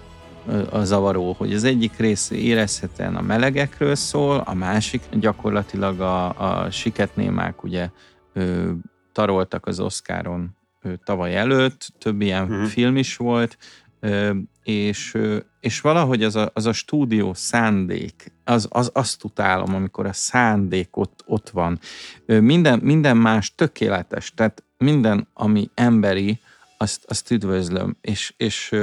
a 0.70 0.84
zavaró, 0.84 1.36
hogy 1.38 1.54
az 1.54 1.64
egyik 1.64 1.98
rész 1.98 2.30
érezhetően 2.30 3.16
a 3.16 3.22
melegekről 3.22 3.96
szól, 3.96 4.44
a 4.46 4.54
másik 4.54 5.02
gyakorlatilag 5.12 6.00
a, 6.00 6.40
a 6.64 6.72
siketnémák 6.72 7.64
ugye 7.64 7.90
ö, 8.34 8.72
taroltak 9.12 9.66
az 9.66 9.80
Oscaron 9.80 10.58
ö, 10.82 10.94
tavaly 11.04 11.36
előtt, 11.36 11.94
több 12.00 12.22
ilyen 12.22 12.44
uh-huh. 12.44 12.66
film 12.66 12.98
is 12.98 13.18
volt, 13.18 13.58
ö, 14.00 14.34
és, 14.64 15.14
ö, 15.14 15.38
és 15.60 15.82
valahogy 15.82 16.24
az 16.24 16.36
a, 16.36 16.52
az 16.54 16.66
a 16.66 16.74
stúdió 16.74 17.34
szándék, 17.34 18.34
az, 18.44 18.68
az, 18.70 18.90
azt 18.94 19.24
utálom, 19.24 19.76
amikor 19.76 20.06
a 20.06 20.14
szándék 20.14 20.98
ott, 20.98 21.24
ott 21.26 21.50
van. 21.50 21.80
Ö, 22.26 22.40
minden, 22.40 22.80
minden 22.80 23.18
más 23.18 23.56
tökéletes, 23.56 24.34
tehát 24.36 24.64
minden, 24.78 25.28
ami 25.34 25.70
emberi, 25.74 26.40
azt, 26.78 27.06
azt 27.08 27.32
üdvözlöm, 27.32 27.98
és, 28.02 28.34
és 28.38 28.76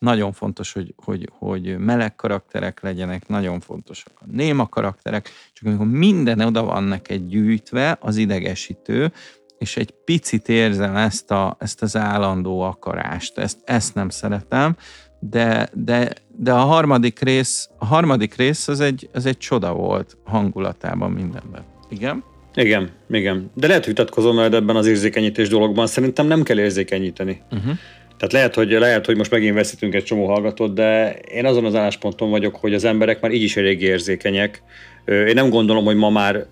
nagyon 0.00 0.32
fontos, 0.32 0.72
hogy, 0.72 0.94
hogy, 0.96 1.28
hogy 1.38 1.78
meleg 1.78 2.14
karakterek 2.14 2.80
legyenek, 2.80 3.28
nagyon 3.28 3.60
fontosak 3.60 4.12
a 4.20 4.24
néma 4.30 4.68
karakterek, 4.68 5.30
csak 5.52 5.66
amikor 5.66 5.86
minden 5.86 6.40
oda 6.40 6.62
van 6.62 6.82
neked 6.82 7.26
gyűjtve, 7.26 7.98
az 8.00 8.16
idegesítő, 8.16 9.12
és 9.58 9.76
egy 9.76 9.94
picit 10.04 10.48
érzem 10.48 10.96
ezt, 10.96 11.30
a, 11.30 11.56
ezt 11.58 11.82
az 11.82 11.96
állandó 11.96 12.60
akarást, 12.60 13.38
ezt, 13.38 13.58
ezt 13.64 13.94
nem 13.94 14.08
szeretem, 14.08 14.76
de, 15.18 15.68
de, 15.72 16.12
de 16.36 16.52
a 16.52 16.64
harmadik 16.64 17.20
rész, 17.20 17.68
a 17.78 17.84
harmadik 17.84 18.34
rész 18.34 18.68
az 18.68 18.80
egy, 18.80 19.08
az 19.12 19.26
egy 19.26 19.38
csoda 19.38 19.72
volt 19.72 20.16
hangulatában 20.24 21.10
mindenben. 21.10 21.62
Igen? 21.90 22.24
Igen, 22.54 22.90
igen. 23.10 23.50
De 23.54 23.66
lehet 23.66 23.86
vitatkozom 23.86 24.34
majd 24.34 24.54
ebben 24.54 24.76
az 24.76 24.86
érzékenyítés 24.86 25.48
dologban. 25.48 25.86
Szerintem 25.86 26.26
nem 26.26 26.42
kell 26.42 26.58
érzékenyíteni. 26.58 27.42
Uh-huh. 27.50 27.72
Tehát 28.20 28.32
lehet 28.32 28.54
hogy, 28.54 28.70
lehet, 28.70 29.06
hogy 29.06 29.16
most 29.16 29.30
megint 29.30 29.54
veszítünk 29.54 29.94
egy 29.94 30.04
csomó 30.04 30.26
hallgatót, 30.26 30.74
de 30.74 31.12
én 31.12 31.46
azon 31.46 31.64
az 31.64 31.74
állásponton 31.74 32.30
vagyok, 32.30 32.56
hogy 32.56 32.74
az 32.74 32.84
emberek 32.84 33.20
már 33.20 33.30
így 33.30 33.42
is 33.42 33.56
elég 33.56 33.82
érzékenyek. 33.82 34.62
Én 35.04 35.34
nem 35.34 35.50
gondolom, 35.50 35.84
hogy 35.84 35.96
ma 35.96 36.10
már 36.10 36.46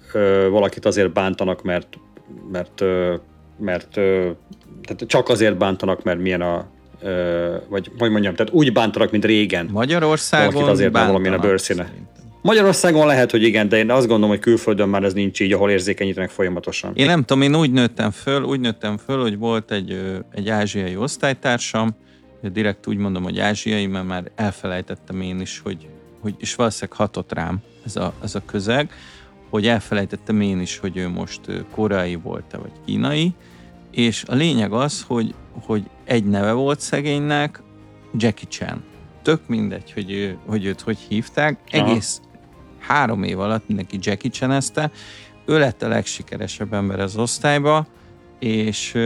valakit 0.50 0.84
azért 0.87 1.12
bántanak, 1.12 1.62
mert, 1.62 1.98
mert, 2.52 2.80
mert 3.58 3.88
tehát 4.82 5.04
csak 5.06 5.28
azért 5.28 5.56
bántanak, 5.56 6.02
mert 6.02 6.18
milyen 6.18 6.40
a, 6.40 6.66
vagy 7.68 7.90
hogy 7.98 8.10
mondjam, 8.10 8.34
tehát 8.34 8.52
úgy 8.52 8.72
bántanak, 8.72 9.10
mint 9.10 9.25
régen. 9.25 9.68
Magyarországon 9.72 10.52
Valakit 10.52 10.72
azért, 10.72 10.92
mert 10.92 11.06
valamilyen 11.06 11.34
a 11.34 11.38
bőrszíne. 11.38 11.84
Szerintem. 11.84 12.17
Magyarországon 12.48 13.06
lehet, 13.06 13.30
hogy 13.30 13.42
igen, 13.42 13.68
de 13.68 13.76
én 13.76 13.90
azt 13.90 14.06
gondolom, 14.06 14.28
hogy 14.28 14.38
külföldön 14.38 14.88
már 14.88 15.02
ez 15.02 15.12
nincs 15.12 15.40
így, 15.40 15.52
ahol 15.52 15.70
érzékenyítenek 15.70 16.30
folyamatosan. 16.30 16.92
Én 16.94 17.06
nem 17.06 17.24
tudom, 17.24 17.42
én 17.42 17.56
úgy 17.56 17.70
nőttem 17.70 18.10
föl, 18.10 18.42
úgy 18.42 18.60
nőttem 18.60 18.96
föl, 18.96 19.20
hogy 19.20 19.38
volt 19.38 19.70
egy, 19.70 20.20
egy 20.32 20.48
ázsiai 20.48 20.96
osztálytársam, 20.96 21.96
direkt 22.52 22.86
úgy 22.86 22.96
mondom, 22.96 23.22
hogy 23.22 23.38
ázsiai, 23.38 23.86
mert 23.86 24.06
már 24.06 24.30
elfelejtettem 24.34 25.20
én 25.20 25.40
is, 25.40 25.60
hogy, 25.64 25.88
hogy 26.20 26.34
és 26.38 26.54
valószínűleg 26.54 26.98
hatott 26.98 27.32
rám 27.32 27.58
ez 27.84 27.96
a, 27.96 28.12
ez 28.22 28.34
a 28.34 28.42
közeg, 28.46 28.90
hogy 29.50 29.66
elfelejtettem 29.66 30.40
én 30.40 30.60
is, 30.60 30.78
hogy 30.78 30.96
ő 30.96 31.08
most 31.08 31.40
koreai 31.70 32.14
volt-e, 32.14 32.58
vagy 32.58 32.72
kínai, 32.86 33.32
és 33.90 34.24
a 34.26 34.34
lényeg 34.34 34.72
az, 34.72 35.04
hogy, 35.06 35.34
hogy 35.66 35.82
egy 36.04 36.24
neve 36.24 36.52
volt 36.52 36.80
szegénynek, 36.80 37.62
Jackie 38.18 38.48
Chan. 38.48 38.84
Tök 39.22 39.40
mindegy, 39.46 39.92
hogy, 39.92 40.12
ő, 40.12 40.38
hogy 40.46 40.64
őt 40.64 40.80
hogy 40.80 40.98
hívták, 41.08 41.58
egész 41.70 42.20
három 42.88 43.23
év 43.23 43.40
alatt 43.40 43.66
mindenki 43.66 43.99
Jackie 44.00 44.30
csenezte, 44.30 44.90
ő 45.47 45.59
lett 45.59 45.83
a 45.83 45.88
legsikeresebb 45.88 46.73
ember 46.73 47.00
az 47.00 47.16
osztályba, 47.16 47.87
és 48.38 48.99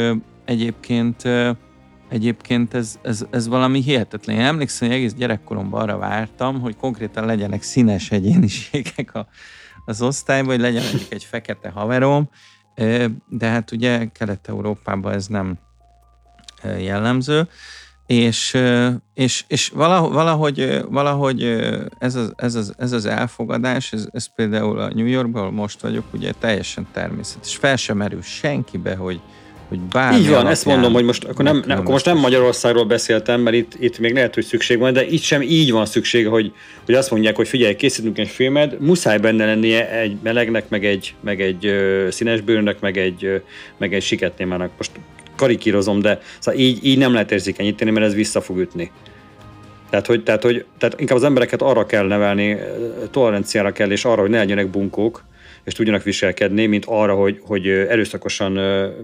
egyébként 0.45 1.23
Egyébként 2.09 2.75
ez, 2.75 2.99
ez, 3.03 3.25
ez 3.31 3.49
valami 3.49 3.83
hihetetlen. 3.83 4.37
Én 4.37 4.45
emlékszem, 4.45 4.89
hogy 4.89 4.97
egész 4.97 5.13
gyerekkoromban 5.13 5.83
arra 5.83 5.99
vártam, 5.99 6.61
hogy 6.61 6.77
konkrétan 6.77 7.27
legyenek 7.27 7.63
színes 7.63 8.11
egyéniségek 8.11 9.15
a, 9.15 9.27
az 9.85 10.03
osztályban, 10.03 10.51
hogy 10.51 10.61
legyen 10.61 10.83
egy, 10.83 11.07
egy 11.11 11.25
fekete 11.25 11.71
haverom, 11.71 12.29
de 13.29 13.47
hát 13.49 13.71
ugye 13.73 14.07
Kelet-Európában 14.13 15.13
ez 15.13 15.27
nem 15.27 15.59
jellemző 16.79 17.49
és, 18.13 18.57
és, 19.15 19.45
és 19.47 19.69
valahogy, 19.69 20.83
valahogy, 20.89 21.43
ez, 21.99 22.15
az, 22.15 22.33
ez, 22.37 22.55
az, 22.55 22.75
ez 22.79 22.93
az 22.93 23.07
elfogadás, 23.07 23.93
ez, 23.93 24.07
ez 24.13 24.35
például 24.35 24.79
a 24.79 24.91
New 24.95 25.07
Yorkban, 25.07 25.53
most 25.53 25.81
vagyok, 25.81 26.05
ugye 26.13 26.33
teljesen 26.39 26.87
természetes. 26.93 27.57
Fel 27.57 27.77
sem 27.77 27.97
merül 27.97 28.23
senkibe, 28.23 28.95
hogy, 28.95 29.21
hogy 29.69 29.81
bármi 29.81 30.19
Így 30.19 30.29
van, 30.29 30.47
ezt 30.47 30.65
mondom, 30.65 30.93
hogy 30.93 31.05
most 31.05 31.25
akkor, 31.25 31.45
nem, 31.45 31.63
nem, 31.67 31.79
akkor 31.79 31.91
most 31.91 32.05
nem 32.05 32.19
Magyarországról 32.19 32.85
beszéltem, 32.85 33.41
mert 33.41 33.57
itt, 33.57 33.73
itt 33.79 33.99
még 33.99 34.15
lehet, 34.15 34.35
hogy 34.35 34.45
szükség 34.45 34.79
van, 34.79 34.93
de 34.93 35.07
itt 35.07 35.23
sem 35.23 35.43
így 35.43 35.73
van 35.73 35.87
szükség, 35.87 36.27
hogy, 36.27 36.53
hogy 36.85 36.95
azt 36.95 37.11
mondják, 37.11 37.37
hogy 37.37 37.49
figyelj, 37.49 37.77
készítünk 37.77 38.19
egy 38.19 38.29
filmet, 38.29 38.79
muszáj 38.79 39.19
benne 39.19 39.45
lennie 39.45 39.91
egy 39.91 40.17
melegnek, 40.23 40.69
meg 40.69 40.85
egy, 40.85 41.15
meg 41.21 41.41
egy 41.41 41.67
uh, 41.67 42.09
színesbőrnek, 42.09 42.81
meg 42.81 42.97
egy, 42.97 43.43
meg 43.77 43.95
egy 43.95 44.03
siketnémának. 44.03 44.71
Most 44.77 44.91
karikírozom, 45.37 46.01
de 46.01 46.21
szóval 46.39 46.61
így, 46.61 46.85
így 46.85 46.99
nem 46.99 47.13
lehet 47.13 47.33
érzékenyíteni, 47.33 47.91
mert 47.91 48.07
ez 48.07 48.15
vissza 48.15 48.41
fog 48.41 48.59
ütni. 48.59 48.91
Tehát, 49.91 50.07
hogy, 50.07 50.23
tehát, 50.23 50.43
hogy 50.43 50.65
tehát 50.79 51.01
inkább 51.01 51.17
az 51.17 51.25
embereket 51.25 51.63
arra 51.63 51.87
kell 51.87 52.07
nevelni, 52.07 52.59
toleranciára 53.11 53.73
kell, 53.73 53.91
és 53.91 54.05
arra, 54.05 54.21
hogy 54.21 54.31
ne 54.31 54.39
legyenek 54.39 54.71
bunkók, 54.71 55.25
és 55.65 55.73
tudjanak 55.73 56.03
viselkedni, 56.03 56.67
mint 56.67 56.85
arra, 56.87 57.15
hogy, 57.15 57.41
hogy 57.43 57.69
erőszakosan, 57.69 58.53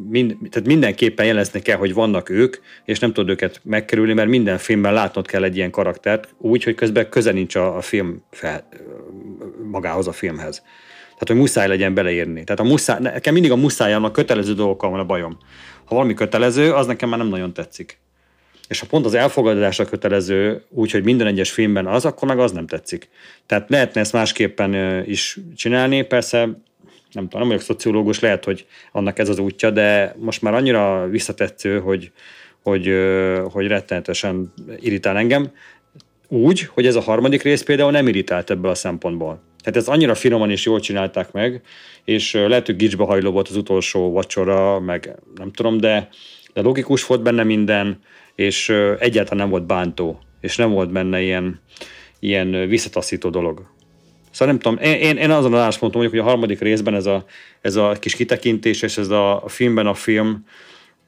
mind, 0.09 0.37
tehát 0.51 0.69
mindenképpen 0.69 1.27
jelezni 1.27 1.61
kell, 1.61 1.77
hogy 1.77 1.95
vannak 1.95 2.29
ők, 2.29 2.57
és 2.85 2.99
nem 2.99 3.13
tudod 3.13 3.31
őket 3.31 3.61
megkerülni, 3.65 4.13
mert 4.13 4.29
minden 4.29 4.59
filmben 4.59 4.93
látnod 4.93 5.27
kell 5.27 5.43
egy 5.43 5.57
ilyen 5.57 5.71
karaktert, 5.71 6.35
úgy, 6.39 6.65
hogy 6.65 6.75
közben 6.75 7.09
köze 7.09 7.33
nincs 7.33 7.55
a, 7.55 7.77
a 7.77 7.81
film 7.81 8.23
fel, 8.31 8.69
magához 9.71 10.07
a 10.07 10.13
filmhez. 10.13 10.63
Tehát, 11.19 11.29
hogy 11.29 11.37
muszáj 11.37 11.69
legyen 11.69 11.95
beleírni. 11.95 12.45
Tehát 12.45 12.61
a 12.61 12.65
muszáj, 12.65 12.99
nekem 13.01 13.33
mindig 13.33 13.51
a 13.51 13.57
muszáján 13.57 14.13
kötelező 14.13 14.55
dolgokkal 14.55 14.91
van 14.91 15.01
a 15.01 15.05
bajom. 15.05 15.39
Ha 15.89 15.95
valami 15.95 16.15
kötelező, 16.15 16.73
az 16.73 16.87
nekem 16.87 17.09
már 17.09 17.19
nem 17.19 17.29
nagyon 17.29 17.53
tetszik. 17.53 17.99
És 18.69 18.81
ha 18.81 18.87
pont 18.87 19.05
az 19.05 19.15
elfogadásra 19.15 19.85
kötelező, 19.85 20.65
úgyhogy 20.69 21.05
minden 21.05 21.27
egyes 21.27 21.51
filmben 21.51 21.87
az, 21.87 22.05
akkor 22.05 22.29
meg 22.29 22.39
az 22.39 22.53
nem 22.53 22.67
tetszik. 22.67 23.09
Tehát 23.47 23.71
lehetne 23.71 24.01
ezt 24.01 24.13
másképpen 24.13 25.05
is 25.07 25.39
csinálni, 25.57 26.03
persze 26.03 26.39
nem 27.13 27.25
tudom, 27.25 27.41
nem 27.41 27.49
vagyok 27.49 27.63
szociológus, 27.63 28.21
lehet, 28.21 28.45
hogy 28.45 28.67
annak 28.93 29.19
ez 29.19 29.29
az 29.29 29.39
útja, 29.39 29.71
de 29.71 30.15
most 30.19 30.43
már 30.43 30.55
annyira 30.55 31.07
visszatetsző, 31.07 31.81
hogy, 31.81 32.13
hogy, 32.63 32.93
hogy 33.51 33.67
rettenetesen 33.67 34.53
irritál 34.77 35.17
engem. 35.17 35.51
Úgy, 36.29 36.69
hogy 36.73 36.87
ez 36.87 36.95
a 36.95 37.01
harmadik 37.01 37.43
rész 37.43 37.63
például 37.63 37.91
nem 37.91 38.09
irritált 38.09 38.51
ebből 38.51 38.71
a 38.71 38.75
szempontból. 38.75 39.43
Tehát 39.69 39.83
ezt 39.83 39.97
annyira 39.97 40.15
finoman 40.15 40.51
és 40.51 40.65
jól 40.65 40.81
csinálták 40.81 41.33
meg, 41.33 41.61
és 42.05 42.33
lehet, 42.33 42.67
hogy 42.67 42.77
gicsbe 42.77 43.05
hajló 43.05 43.31
volt 43.31 43.49
az 43.49 43.57
utolsó 43.57 44.13
vacsora, 44.13 44.81
meg 44.81 45.15
nem 45.37 45.53
tudom, 45.53 45.79
de, 45.79 46.09
de 46.53 46.61
logikus 46.61 47.07
volt 47.07 47.23
benne 47.23 47.43
minden, 47.43 48.01
és 48.35 48.69
egyáltalán 48.99 49.39
nem 49.39 49.49
volt 49.49 49.67
bántó, 49.67 50.19
és 50.41 50.57
nem 50.57 50.71
volt 50.71 50.93
benne 50.93 51.21
ilyen, 51.21 51.61
ilyen 52.19 52.69
visszataszító 52.69 53.31
dolog. 53.31 53.67
Szóval 54.31 54.55
nem 54.55 54.63
tudom, 54.63 54.79
én, 54.79 55.17
én 55.17 55.31
azon 55.31 55.53
az 55.53 55.61
állásponton 55.61 55.99
vagyok, 56.01 56.17
hogy 56.17 56.27
a 56.27 56.31
harmadik 56.31 56.61
részben 56.61 56.95
ez 56.95 57.07
a, 57.07 57.25
ez 57.61 57.77
a 57.77 57.97
kis 58.01 58.15
kitekintés, 58.15 58.83
és 58.83 58.99
ez 58.99 59.09
a 59.09 59.43
filmben 59.47 59.87
a 59.87 59.95
film 59.95 60.45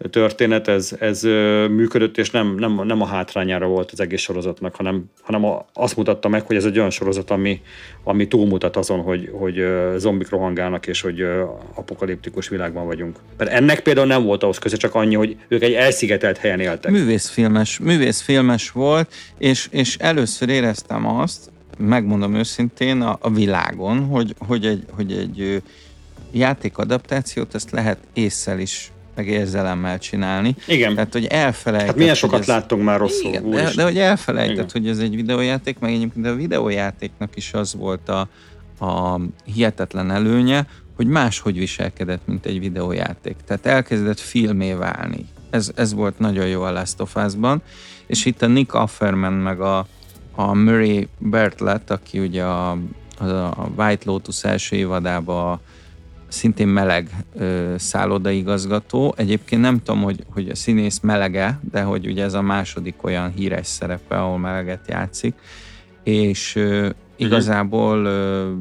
történet, 0.08 0.68
ez, 0.68 0.96
ez 0.98 1.22
működött, 1.70 2.18
és 2.18 2.30
nem, 2.30 2.54
nem, 2.54 2.80
nem 2.84 3.02
a 3.02 3.06
hátrányára 3.06 3.66
volt 3.66 3.90
az 3.90 4.00
egész 4.00 4.20
sorozatnak, 4.20 4.74
hanem, 4.74 5.04
hanem 5.22 5.44
azt 5.72 5.96
mutatta 5.96 6.28
meg, 6.28 6.46
hogy 6.46 6.56
ez 6.56 6.64
egy 6.64 6.78
olyan 6.78 6.90
sorozat, 6.90 7.30
ami, 7.30 7.60
ami 8.04 8.28
túlmutat 8.28 8.76
azon, 8.76 9.00
hogy, 9.00 9.30
hogy 9.32 9.64
zombik 9.96 10.28
rohangálnak, 10.28 10.86
és 10.86 11.00
hogy 11.00 11.26
apokaliptikus 11.74 12.48
világban 12.48 12.86
vagyunk. 12.86 13.18
Mert 13.36 13.50
ennek 13.50 13.80
például 13.80 14.06
nem 14.06 14.24
volt 14.24 14.42
ahhoz 14.42 14.58
köze, 14.58 14.76
csak 14.76 14.94
annyi, 14.94 15.14
hogy 15.14 15.36
ők 15.48 15.62
egy 15.62 15.72
elszigetelt 15.72 16.38
helyen 16.38 16.60
éltek. 16.60 16.92
Művészfilmes, 16.92 17.78
művészfilmes 17.78 18.70
volt, 18.70 19.14
és, 19.38 19.68
és 19.70 19.96
először 19.96 20.48
éreztem 20.48 21.06
azt, 21.06 21.50
megmondom 21.78 22.34
őszintén, 22.34 23.00
a, 23.00 23.18
a 23.20 23.30
világon, 23.30 23.98
hogy, 24.04 24.34
hogy 24.38 24.66
egy, 24.66 24.84
hogy 24.90 25.12
egy 25.12 25.62
játékadaptációt 26.32 27.54
ezt 27.54 27.70
lehet 27.70 27.98
észszel 28.12 28.58
is 28.58 28.92
meg 29.14 29.28
érzelemmel 29.28 29.98
csinálni. 29.98 30.54
Igen. 30.66 30.94
Tehát, 30.94 31.12
hogy 31.12 31.24
elfelejtett. 31.26 31.88
Hát 31.88 31.98
milyen 31.98 32.14
sokat 32.14 32.40
ez... 32.40 32.46
láttunk 32.46 32.82
már 32.84 32.98
rosszul. 32.98 33.28
Igen, 33.28 33.50
de, 33.50 33.70
de, 33.74 33.82
hogy 33.82 33.98
elfelejtett, 33.98 34.54
Igen. 34.54 34.68
hogy 34.72 34.88
ez 34.88 34.98
egy 34.98 35.14
videójáték, 35.14 35.78
meg 35.78 35.92
egyébként 35.92 36.26
a 36.26 36.34
videójátéknak 36.34 37.36
is 37.36 37.52
az 37.52 37.74
volt 37.74 38.08
a, 38.08 38.28
a 38.84 39.20
hihetetlen 39.44 40.10
előnye, 40.10 40.66
hogy 40.96 41.06
máshogy 41.06 41.58
viselkedett, 41.58 42.20
mint 42.24 42.46
egy 42.46 42.58
videójáték. 42.58 43.36
Tehát 43.46 43.66
elkezdett 43.66 44.20
filmé 44.20 44.72
válni. 44.72 45.26
Ez, 45.50 45.70
ez 45.74 45.94
volt 45.94 46.18
nagyon 46.18 46.46
jó 46.46 46.62
a 46.62 46.72
Last 46.72 47.00
of 47.00 47.16
Us-ban, 47.16 47.62
és 48.06 48.24
itt 48.24 48.42
a 48.42 48.46
Nick 48.46 48.74
Offerman 48.74 49.32
meg 49.32 49.60
a, 49.60 49.86
a 50.34 50.54
Murray 50.54 51.08
Bertlett, 51.18 51.90
aki 51.90 52.18
ugye 52.18 52.42
a, 52.44 52.70
a 53.20 53.66
White 53.76 54.02
Lotus 54.04 54.44
első 54.44 54.76
évadában 54.76 55.60
szintén 56.30 56.68
meleg 56.68 57.10
ö, 57.34 57.74
szállodaigazgató. 57.78 59.14
Egyébként 59.16 59.62
nem 59.62 59.82
tudom, 59.82 60.02
hogy, 60.02 60.24
hogy 60.32 60.48
a 60.48 60.54
színész 60.54 61.00
melege, 61.00 61.60
de 61.70 61.82
hogy 61.82 62.06
ugye 62.06 62.24
ez 62.24 62.34
a 62.34 62.42
második 62.42 63.02
olyan 63.02 63.32
híres 63.32 63.66
szerepe, 63.66 64.20
ahol 64.20 64.38
meleget 64.38 64.88
játszik, 64.88 65.34
és 66.02 66.56
ö, 66.56 66.80
mhm. 66.80 66.90
igazából 67.16 68.04
ö, 68.04 68.52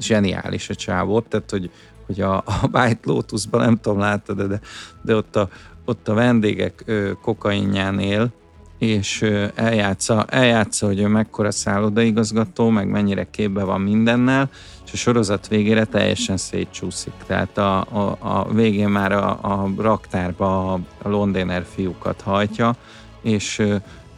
zseniális 0.00 0.68
a 0.68 0.74
csávó, 0.74 1.20
tehát 1.20 1.50
hogy, 1.50 1.70
hogy 2.06 2.20
a, 2.20 2.36
a 2.36 2.68
White 2.72 3.00
Lotusban 3.02 3.60
nem 3.60 3.76
tudom, 3.76 3.98
láttad, 3.98 4.42
de, 4.42 4.60
de 5.02 5.14
ott 5.14 5.36
a, 5.36 5.48
ott 5.84 6.08
a 6.08 6.14
vendégek 6.14 6.82
ö, 6.86 7.10
kokainján 7.22 7.98
él, 7.98 8.32
és 8.78 9.22
eljátsza, 9.54 10.24
eljátsza, 10.24 10.86
hogy 10.86 11.00
ő 11.00 11.06
mekkora 11.06 11.50
szállodaigazgató, 11.50 12.68
meg 12.68 12.88
mennyire 12.88 13.30
képbe 13.30 13.64
van 13.64 13.80
mindennel, 13.80 14.50
és 14.88 14.94
a 14.94 14.96
sorozat 14.96 15.48
végére 15.48 15.84
teljesen 15.84 16.36
szétcsúszik. 16.36 17.12
Tehát 17.26 17.58
a, 17.58 17.80
a, 17.80 18.16
a 18.20 18.52
végén 18.52 18.88
már 18.88 19.12
a, 19.12 19.28
a 19.30 19.70
raktárba 19.76 20.72
a, 20.72 20.80
Londéner 21.02 21.64
fiúkat 21.74 22.20
hajtja, 22.20 22.74
és 23.22 23.62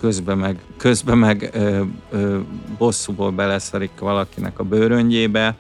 közben 0.01 0.39
meg, 0.39 0.59
közben 0.77 1.19
meg 1.19 1.51
ö, 1.53 1.83
ö, 2.11 2.39
bosszúból 2.79 3.31
beleszarik 3.31 3.99
valakinek 3.99 4.59
a 4.59 4.63
bőröngyébe, 4.63 5.55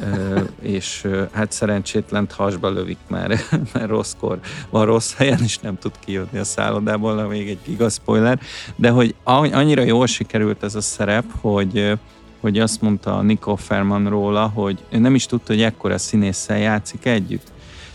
ö, 0.00 0.40
és 0.60 1.00
ö, 1.04 1.22
hát 1.30 1.52
szerencsétlent 1.52 2.32
hasba 2.32 2.70
lövik, 2.70 2.98
mert, 3.08 3.50
mert 3.72 3.88
rosszkor 3.88 4.38
van 4.70 4.84
rossz 4.84 5.14
helyen, 5.14 5.40
és 5.42 5.58
nem 5.58 5.78
tud 5.78 5.92
kijönni 6.04 6.38
a 6.38 6.44
szállodából, 6.44 7.26
még 7.26 7.48
egy 7.48 7.58
igaz 7.62 7.94
spoiler, 7.94 8.40
de 8.76 8.90
hogy 8.90 9.14
annyira 9.24 9.82
jól 9.82 10.06
sikerült 10.06 10.62
ez 10.62 10.74
a 10.74 10.80
szerep, 10.80 11.24
hogy 11.40 11.98
hogy 12.42 12.58
azt 12.58 12.80
mondta 12.80 13.22
Nico 13.22 13.56
Ferman 13.56 14.08
róla, 14.08 14.46
hogy 14.46 14.84
ő 14.90 14.98
nem 14.98 15.14
is 15.14 15.26
tudta, 15.26 15.52
hogy 15.52 15.62
ekkora 15.62 15.98
színésszel 15.98 16.58
játszik 16.58 17.04
együtt. 17.04 17.52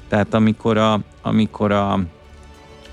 Tehát 0.07 0.33
amikor 0.33 0.77
a, 0.77 0.99
amikor 1.21 1.71
a, 1.71 1.93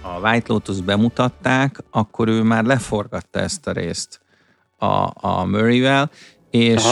a 0.01 0.19
White 0.23 0.53
Lotus 0.53 0.81
bemutatták, 0.81 1.79
akkor 1.91 2.29
ő 2.29 2.43
már 2.43 2.65
leforgatta 2.65 3.39
ezt 3.39 3.67
a 3.67 3.73
részt 3.73 4.21
a, 4.79 5.11
a 5.15 5.45
Murray-vel, 5.45 6.11
és, 6.51 6.83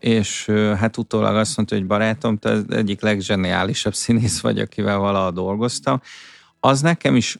és 0.00 0.50
hát 0.78 0.96
utólag 0.96 1.36
azt 1.36 1.56
mondta, 1.56 1.74
hogy 1.74 1.86
barátom, 1.86 2.36
te 2.36 2.50
az 2.50 2.64
egyik 2.70 3.00
legzseniálisabb 3.00 3.94
színész 3.94 4.40
vagy, 4.40 4.58
akivel 4.58 4.98
valaha 4.98 5.30
dolgoztam. 5.30 6.00
Az 6.60 6.80
nekem 6.80 7.16
is 7.16 7.38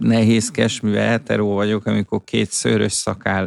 nehézkes, 0.00 0.80
mivel 0.80 1.08
hetero 1.08 1.46
vagyok, 1.46 1.86
amikor 1.86 2.24
két 2.24 2.50
szőrös 2.50 2.92
szakál 2.92 3.46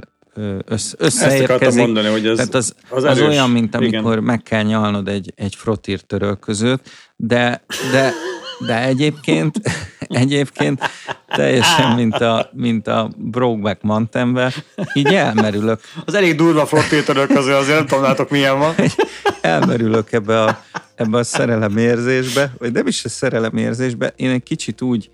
össze, 0.66 0.96
összeérkezik. 0.98 1.80
mondani, 1.80 2.08
hogy 2.08 2.28
ez 2.28 2.36
Tehát 2.36 2.56
az, 2.56 2.76
az, 2.90 3.04
az 3.04 3.22
olyan, 3.22 3.50
mint 3.50 3.76
amikor 3.76 4.12
Igen. 4.12 4.24
meg 4.24 4.44
kell 4.44 4.64
nyalnod 4.64 5.08
egy, 5.08 5.34
egy 5.36 5.56
frotír 5.56 6.00
törölközőt, 6.02 6.90
de, 7.16 7.64
de, 7.92 8.14
de 8.66 8.84
egyébként, 8.84 9.62
egyébként 10.24 10.82
teljesen, 11.28 11.96
mint 11.96 12.16
a, 12.16 12.50
mint 12.54 12.88
a 12.88 13.12
Brokeback 13.18 13.82
Mountainben, 13.82 14.52
így 14.94 15.14
elmerülök. 15.14 15.80
Az 16.06 16.14
elég 16.14 16.36
durva 16.36 16.66
frotír 16.66 17.04
törölköző, 17.04 17.54
azért 17.54 17.90
nem 17.90 18.16
tudom, 18.16 18.28
milyen 18.30 18.60
van. 18.60 18.76
Elmerülök 19.42 20.12
ebbe 20.12 20.44
a, 20.44 20.64
ebbe 20.96 21.18
a 21.18 21.24
szerelemérzésbe, 21.24 22.54
vagy 22.58 22.72
nem 22.72 22.88
is 22.88 23.06
a 23.06 23.10
szerelemérzésbe, 23.10 24.14
én 24.16 24.30
egy 24.30 24.44
kicsit 24.44 24.82
úgy 24.82 25.10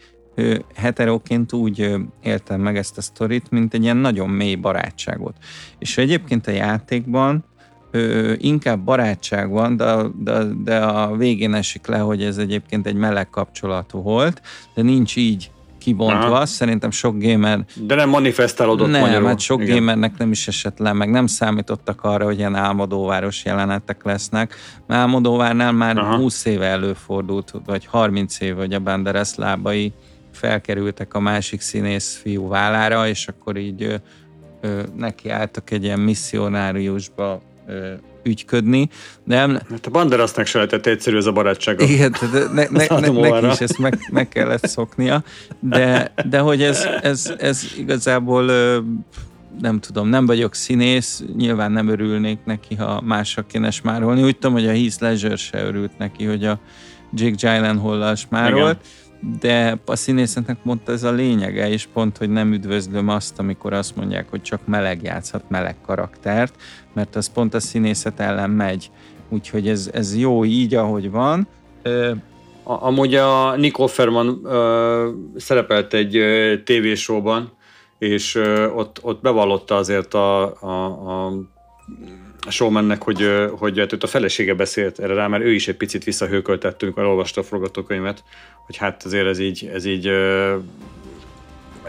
heteróként 0.76 1.54
úgy 1.54 1.96
éltem 2.24 2.62
meg 2.62 2.78
ezt 2.78 2.98
a 2.98 3.02
sztorit, 3.02 3.52
mint 3.52 3.74
egy 3.74 3.84
ilyen 3.84 3.98
nagyon 3.98 4.30
mély 4.30 4.56
barátságot. 4.56 5.36
És 5.80 5.98
egyébként 5.98 6.48
a 6.48 6.52
játékban 6.52 7.44
ö, 7.92 8.34
inkább 8.38 8.80
barátság 8.80 9.50
van, 9.50 9.78
de, 9.78 9.96
de, 10.16 10.44
de 10.64 10.78
a 10.78 11.16
végén 11.16 11.54
esik 11.54 11.88
le, 11.88 11.98
hogy 11.98 12.24
ez 12.24 12.38
egyébként 12.38 12.88
egy 12.88 12.96
meleg 12.96 13.30
kapcsolatú 13.30 14.02
volt, 14.02 14.42
de 14.74 14.82
nincs 14.82 15.16
így 15.16 15.52
kibontva. 15.80 16.36
Aha. 16.36 16.46
Szerintem 16.46 16.92
sok 16.92 17.16
gamer... 17.18 17.66
De 17.76 17.96
nem 17.96 18.10
manifestálódott 18.10 18.90
Nem, 18.90 19.02
magyarul. 19.02 19.28
hát 19.28 19.40
sok 19.40 19.62
Igen. 19.62 19.78
gamernek 19.78 20.18
nem 20.18 20.32
is 20.32 20.48
esett 20.48 20.78
le, 20.78 20.94
meg 20.94 21.10
nem 21.10 21.28
számítottak 21.28 22.04
arra, 22.04 22.26
hogy 22.26 22.38
ilyen 22.38 22.56
álmodóváros 22.56 23.46
jelenetek 23.46 24.04
lesznek. 24.04 24.56
Álmodóvárnál 24.88 25.72
már 25.72 25.98
Aha. 25.98 26.16
20 26.16 26.46
éve 26.46 26.66
előfordult, 26.66 27.54
vagy 27.66 27.86
30 27.86 28.40
éve, 28.40 28.60
hogy 28.60 28.74
a 28.74 28.80
Banderas 28.80 29.36
lábai 29.36 29.94
felkerültek 30.32 31.14
a 31.14 31.20
másik 31.20 31.62
színész 31.62 32.20
fiú 32.22 32.48
vállára, 32.48 33.08
és 33.08 33.28
akkor 33.28 33.58
így 33.58 33.84
ö, 33.84 33.96
ö, 34.62 34.82
nekiálltak 34.96 35.72
egy 35.72 35.84
ilyen 35.84 36.00
misszionáriusba 36.00 37.42
ö, 37.68 37.94
ügyködni. 38.24 38.90
Nem... 39.24 39.60
Hát 39.70 39.86
a 39.86 39.90
Banderasnak 39.90 40.46
se 40.46 40.58
lehetett 40.58 40.86
egyszerű 40.86 41.18
ez 41.18 41.26
a 41.26 41.32
barátság. 41.32 41.82
Igen, 41.82 42.16
de 42.32 42.40
ne, 42.54 42.68
ne, 42.70 42.86
ne, 43.00 43.30
neki 43.30 43.46
is 43.46 43.60
ezt 43.60 43.78
meg, 43.78 44.00
meg 44.12 44.28
kellett 44.28 44.68
szoknia, 44.68 45.24
de, 45.60 46.14
de 46.30 46.40
hogy 46.40 46.64
ez, 46.64 46.88
ez, 47.02 47.34
ez 47.38 47.64
igazából 47.78 48.52
nem 49.62 49.80
tudom, 49.80 50.08
nem 50.08 50.26
vagyok 50.26 50.56
színész, 50.56 51.24
nyilván 51.38 51.72
nem 51.72 51.88
örülnék 51.88 52.40
neki, 52.46 52.76
ha 52.76 53.02
másra 53.02 53.46
kéne 53.46 53.72
smárolni. 53.72 54.24
Úgy 54.24 54.38
tudom, 54.38 54.54
hogy 54.54 54.68
a 54.68 54.72
Heath 54.72 55.02
Ledger 55.02 55.38
se 55.38 55.64
örült 55.64 55.98
neki, 55.98 56.26
hogy 56.26 56.46
a 56.46 56.60
Jake 57.14 57.36
Gyllenhaal-lal 57.36 58.16
smárolt, 58.16 58.78
de 59.40 59.80
a 59.86 59.96
színészetnek 59.96 60.58
pont 60.64 60.90
ez 60.90 61.04
a 61.04 61.12
lényege, 61.12 61.70
és 61.70 61.88
pont, 61.94 62.18
hogy 62.18 62.30
nem 62.30 62.54
üdvözlöm 62.54 63.10
azt, 63.10 63.40
amikor 63.40 63.74
azt 63.74 63.96
mondják, 63.96 64.30
hogy 64.30 64.42
csak 64.42 64.60
meleg 64.66 65.04
játszhat 65.04 65.44
meleg 65.48 65.76
karaktert, 65.86 66.56
mert 66.94 67.16
az 67.16 67.32
pont 67.32 67.54
a 67.54 67.60
színészet 67.60 68.20
ellen 68.20 68.50
megy. 68.50 68.92
Úgyhogy 69.30 69.68
ez, 69.68 69.90
ez 69.94 70.18
jó 70.18 70.46
így, 70.46 70.76
ahogy 70.76 71.12
van. 71.12 71.48
A, 72.64 72.86
amúgy 72.86 73.16
a 73.16 73.56
Nick 73.56 73.80
Offerman 73.80 74.40
ö, 74.44 75.10
szerepelt 75.36 75.94
egy 75.94 76.16
ö, 76.16 76.58
tévésóban, 76.64 77.52
és 77.98 78.36
ö, 78.36 78.68
ott, 78.68 79.00
ott 79.02 79.22
bevallotta 79.22 79.76
azért 79.76 80.14
a, 80.14 80.44
a 80.44 80.70
a 81.18 81.32
showmannek, 82.48 83.04
hogy, 83.04 83.50
hogy 83.58 83.80
hát 83.80 83.94
őt 83.94 84.04
a 84.04 84.08
felesége 84.08 84.54
beszélt 84.54 85.00
erre 85.00 85.14
rá, 85.14 85.28
mert 85.28 85.44
ő 85.44 85.54
is 85.54 85.68
egy 85.68 85.76
picit 85.76 86.04
visszahőköltettünk, 86.04 86.96
mert 86.96 87.08
olvasta 87.08 87.42
a 87.42 87.44
forgatókönyvet, 87.44 88.24
hogy 88.66 88.78
hát 88.78 89.04
azért 89.04 89.28
ez 89.28 89.40
így, 89.40 89.70
ez 89.74 89.86
így, 89.86 90.08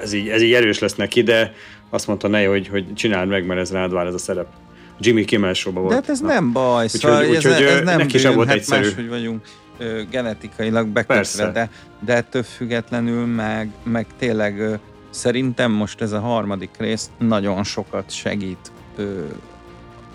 ez 0.03 0.13
így, 0.13 0.29
ez 0.29 0.43
így 0.43 0.53
erős 0.53 0.79
lesz 0.79 0.95
neki, 0.95 1.23
de 1.23 1.55
azt 1.91 2.07
mondta 2.07 2.29
ne, 2.29 2.45
hogy, 2.45 2.69
hogy 2.69 2.95
csináld 2.95 3.29
meg, 3.29 3.47
mert 3.47 3.61
ez 3.61 3.73
rád 3.73 3.93
vár 3.93 4.07
ez 4.07 4.15
a 4.15 4.19
szerep. 4.19 4.47
Jimmy 5.01 5.25
Kimmel 5.25 5.53
show 5.53 5.73
volt. 5.73 5.89
De 5.89 5.95
hát 5.95 6.09
ez 6.09 6.21
Na. 6.21 6.27
nem 6.27 6.53
baj, 6.53 6.85
úgyhogy, 6.85 7.01
szóval 7.01 7.29
úgy, 7.29 7.35
ez, 7.35 7.45
ez 7.45 7.81
nem 7.85 7.99
neki 7.99 8.19
sem 8.19 8.35
volt 8.35 8.49
hát 8.49 8.57
egyszerű. 8.57 8.83
Máshogy 8.83 9.09
vagyunk 9.09 9.45
ö, 9.79 10.03
genetikailag 10.11 10.87
bekötve, 10.87 11.51
de, 11.51 11.71
de 12.05 12.15
ettől 12.15 12.43
függetlenül 12.43 13.27
meg, 13.27 13.71
meg 13.83 14.07
tényleg 14.19 14.59
ö, 14.59 14.75
szerintem 15.11 15.73
most 15.73 16.01
ez 16.01 16.13
a 16.13 16.21
harmadik 16.21 16.71
rész 16.79 17.11
nagyon 17.19 17.65
sokat 17.65 18.11
segít 18.11 18.71
ö, 18.97 19.25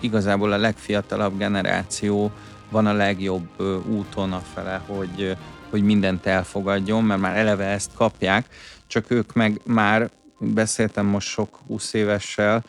igazából 0.00 0.52
a 0.52 0.56
legfiatalabb 0.56 1.38
generáció 1.38 2.30
van 2.70 2.86
a 2.86 2.92
legjobb 2.92 3.62
úton 3.88 4.32
a 4.32 4.42
fele, 4.54 4.82
hogy, 4.86 5.36
hogy 5.70 5.82
mindent 5.82 6.26
elfogadjon, 6.26 7.04
mert 7.04 7.20
már 7.20 7.36
eleve 7.36 7.64
ezt 7.64 7.90
kapják, 7.94 8.46
csak 8.86 9.10
ők 9.10 9.32
meg 9.32 9.60
már, 9.64 10.10
beszéltem 10.38 11.06
most 11.06 11.28
sok 11.28 11.58
20 11.66 11.92
évessel, 11.92 12.64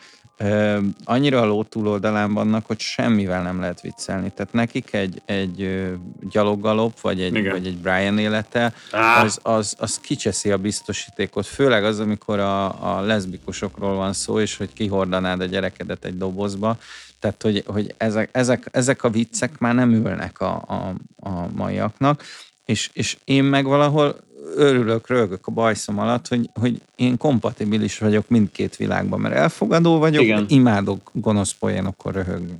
annyira 1.04 1.40
a 1.40 1.44
ló 1.44 1.62
túloldalán 1.62 2.34
vannak, 2.34 2.66
hogy 2.66 2.80
semmivel 2.80 3.42
nem 3.42 3.60
lehet 3.60 3.80
viccelni. 3.80 4.32
Tehát 4.34 4.52
nekik 4.52 4.92
egy, 4.92 5.22
egy 5.24 5.86
gyaloggalop, 6.30 7.00
vagy 7.00 7.20
egy, 7.20 7.50
vagy 7.50 7.66
egy 7.66 7.76
Brian 7.76 8.18
élete, 8.18 8.72
az, 9.22 9.38
az, 9.42 9.74
az 9.78 9.98
kicseszi 10.00 10.50
a 10.50 10.56
biztosítékot. 10.56 11.46
Főleg 11.46 11.84
az, 11.84 12.00
amikor 12.00 12.38
a, 12.38 12.96
a 12.96 13.00
leszbikusokról 13.00 13.94
van 13.94 14.12
szó, 14.12 14.40
és 14.40 14.56
hogy 14.56 14.72
kihordanád 14.72 15.40
a 15.40 15.44
gyerekedet 15.44 16.04
egy 16.04 16.16
dobozba. 16.16 16.78
Tehát, 17.20 17.42
hogy, 17.42 17.62
hogy 17.66 17.94
ezek, 17.96 18.28
ezek, 18.32 18.68
ezek 18.70 19.04
a 19.04 19.10
viccek 19.10 19.58
már 19.58 19.74
nem 19.74 19.92
ülnek 19.92 20.40
a, 20.40 20.62
a, 20.66 20.94
a 21.28 21.48
maiaknak, 21.54 22.22
és, 22.64 22.90
és 22.92 23.16
én 23.24 23.44
meg 23.44 23.64
valahol 23.64 24.16
örülök, 24.56 25.08
rögök 25.08 25.46
a 25.46 25.50
bajszom 25.50 25.98
alatt, 25.98 26.28
hogy, 26.28 26.50
hogy 26.60 26.80
én 26.96 27.16
kompatibilis 27.16 27.98
vagyok 27.98 28.28
mindkét 28.28 28.76
világban, 28.76 29.20
mert 29.20 29.34
elfogadó 29.34 29.98
vagyok, 29.98 30.22
Igen. 30.22 30.44
imádok 30.48 31.10
gonosz 31.12 31.52
poénokkor 31.52 32.14
röhögni. 32.14 32.54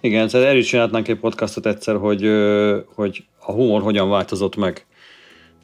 Igen, 0.00 0.28
szóval 0.28 0.48
erről 0.48 0.62
csinálhatnánk 0.62 1.08
egy 1.08 1.18
podcastot 1.18 1.66
egyszer, 1.66 1.96
hogy, 1.96 2.30
hogy 2.94 3.24
a 3.38 3.52
humor 3.52 3.82
hogyan 3.82 4.08
változott 4.08 4.56
meg. 4.56 4.86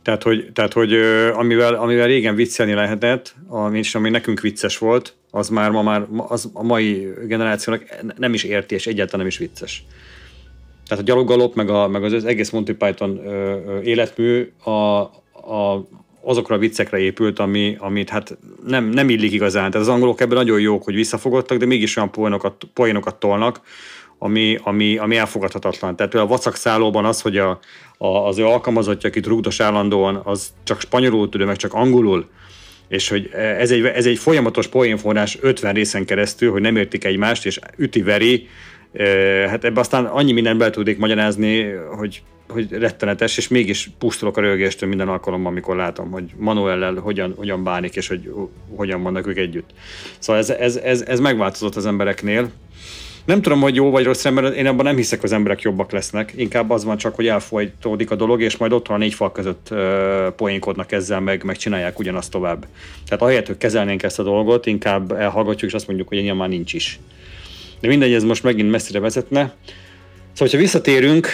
Tehát, 0.03 0.23
hogy, 0.23 0.51
tehát, 0.53 0.73
hogy 0.73 0.93
amivel, 1.33 1.75
amivel 1.75 2.07
régen 2.07 2.35
viccelni 2.35 2.73
lehetett, 2.73 3.35
ami, 3.49 3.79
és 3.79 3.95
ami 3.95 4.11
nekünk 4.11 4.41
vicces 4.41 4.79
volt, 4.79 5.15
az 5.31 5.49
már 5.49 5.71
ma 5.71 5.83
már 5.83 6.07
az 6.17 6.51
a 6.53 6.63
mai 6.63 7.09
generációnak 7.27 7.85
nem 8.17 8.35
is 8.35 8.45
érti, 8.45 8.75
és 8.75 8.87
egyáltalán 8.87 9.19
nem 9.19 9.27
is 9.27 9.39
vicces. 9.39 9.85
Tehát 10.87 11.05
a 11.05 11.07
gyaloggalop, 11.07 11.55
meg, 11.55 11.69
a, 11.69 11.89
meg 11.89 12.05
az 12.05 12.25
egész 12.25 12.51
Monty 12.51 12.73
Python 12.73 13.21
ö, 13.27 13.31
ö, 13.67 13.81
életmű 13.81 14.53
a, 14.65 14.71
a, 15.47 15.87
azokra 16.23 16.55
a 16.55 16.59
viccekre 16.59 16.99
épült, 16.99 17.39
ami, 17.39 17.77
amit 17.79 18.09
hát 18.09 18.39
nem, 18.67 18.85
nem 18.85 19.09
illik 19.09 19.33
igazán. 19.33 19.71
Tehát 19.71 19.87
az 19.87 19.93
angolok 19.93 20.21
ebben 20.21 20.37
nagyon 20.37 20.61
jók, 20.61 20.85
hogy 20.85 20.95
visszafogottak, 20.95 21.59
de 21.59 21.67
mégis 21.67 21.97
olyan 21.97 22.11
poénokat, 22.11 22.65
poénokat 22.75 23.15
tolnak, 23.15 23.61
ami, 24.19 24.59
ami, 24.63 24.97
ami 24.97 25.17
elfogadhatatlan. 25.17 25.97
Tehát 25.97 26.15
a 26.15 26.27
vacakszállóban 26.27 27.05
az, 27.05 27.21
hogy 27.21 27.37
a, 27.37 27.59
a, 27.99 28.07
az 28.07 28.39
ő 28.39 28.45
alkalmazottja, 28.45 29.09
akit 29.09 29.27
rugdos 29.27 29.61
állandóan, 29.61 30.21
az 30.25 30.53
csak 30.65 30.81
spanyolul 30.81 31.29
tud, 31.29 31.45
meg 31.45 31.57
csak 31.57 31.75
angolul, 31.75 32.29
és 32.89 33.09
hogy 33.09 33.31
ez 33.35 33.71
egy, 33.71 33.85
ez 33.85 34.07
egy 34.07 34.19
folyamatos 34.19 34.67
poénforrás 34.67 35.39
50 35.41 35.75
részen 35.75 36.05
keresztül, 36.05 36.51
hogy 36.51 36.61
nem 36.61 36.77
értik 36.77 37.05
egymást, 37.05 37.47
és 37.47 37.59
üti-veri, 37.77 38.49
hát 39.49 39.65
ebbe 39.65 39.81
aztán 39.81 40.05
annyi 40.05 40.33
mindent 40.33 40.59
be 40.59 40.71
tudnék 40.71 40.99
magyarázni, 40.99 41.63
hogy, 41.97 42.23
hogy 42.51 42.71
rettenetes, 42.71 43.37
és 43.37 43.49
mégis 43.49 43.91
pusztulok 43.99 44.37
a 44.37 44.41
rögéstől 44.41 44.89
minden 44.89 45.09
alkalommal, 45.09 45.53
amikor 45.53 45.77
látom, 45.77 46.11
hogy 46.11 46.25
Manuellel 46.37 46.95
hogyan, 46.95 47.35
hogyan 47.37 47.65
bánik, 47.65 47.97
és 47.97 48.09
hogy 48.09 48.33
hogyan 48.77 49.03
vannak 49.03 49.27
ők 49.27 49.37
együtt. 49.37 49.71
Szóval 50.19 50.43
ez, 50.43 50.51
ez, 50.51 50.77
ez, 50.77 51.03
ez 51.03 51.21
megváltozott 51.21 51.77
az 51.77 51.87
embereknél, 51.87 52.51
nem 53.25 53.43
tudom, 53.43 53.61
hogy 53.61 53.75
jó 53.75 53.91
vagy 53.91 54.05
rossz, 54.05 54.25
mert 54.25 54.55
én 54.55 54.67
abban 54.67 54.85
nem 54.85 54.97
hiszek, 54.97 55.21
hogy 55.21 55.29
az 55.29 55.37
emberek 55.37 55.61
jobbak 55.61 55.93
lesznek. 55.93 56.33
Inkább 56.37 56.71
az 56.71 56.85
van 56.85 56.97
csak, 56.97 57.15
hogy 57.15 57.27
elfolytódik 57.27 58.11
a 58.11 58.15
dolog, 58.15 58.43
és 58.43 58.57
majd 58.57 58.73
otthon 58.73 58.97
a 58.97 58.99
négy 58.99 59.15
fal 59.15 59.33
között 59.33 59.67
ö, 59.71 60.29
poénkodnak 60.37 60.93
ezzel, 60.93 61.21
meg, 61.21 61.45
meg 61.45 61.57
csinálják 61.57 61.99
ugyanazt 61.99 62.31
tovább. 62.31 62.67
Tehát 63.07 63.23
ahelyett, 63.23 63.47
hogy 63.47 63.57
kezelnénk 63.57 64.03
ezt 64.03 64.19
a 64.19 64.23
dolgot, 64.23 64.67
inkább 64.67 65.13
elhallgatjuk, 65.13 65.71
és 65.71 65.77
azt 65.77 65.87
mondjuk, 65.87 66.09
hogy 66.09 66.19
ilyen 66.19 66.37
már 66.37 66.49
nincs 66.49 66.73
is. 66.73 66.99
De 67.81 67.89
mindegy, 67.89 68.13
ez 68.13 68.25
most 68.25 68.43
megint 68.43 68.71
messzire 68.71 69.01
vezetne. 69.01 69.55
Szóval, 70.33 70.53
ha 70.53 70.59
visszatérünk, 70.59 71.29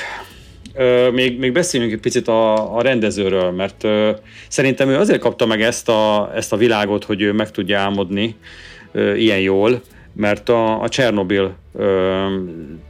ö, 0.77 1.11
még, 1.11 1.39
még 1.39 1.53
beszéljünk 1.53 1.93
egy 1.93 2.01
picit 2.01 2.29
a, 2.29 2.77
a 2.77 2.83
rendezőről, 2.83 3.51
mert 3.51 3.85
ö, 3.85 4.11
szerintem 4.49 4.89
ő 4.89 4.97
azért 4.97 5.21
kapta 5.21 5.47
meg 5.47 5.63
ezt 5.63 5.89
a, 5.89 6.31
ezt 6.35 6.53
a 6.53 6.57
világot, 6.57 7.05
hogy 7.05 7.21
ő 7.23 7.33
meg 7.33 7.51
tudja 7.51 7.79
álmodni 7.79 8.37
ö, 8.93 9.15
ilyen 9.15 9.41
jól, 9.41 9.83
mert 10.13 10.49
a, 10.49 10.81
a 10.83 10.89
Csernobil 10.89 11.57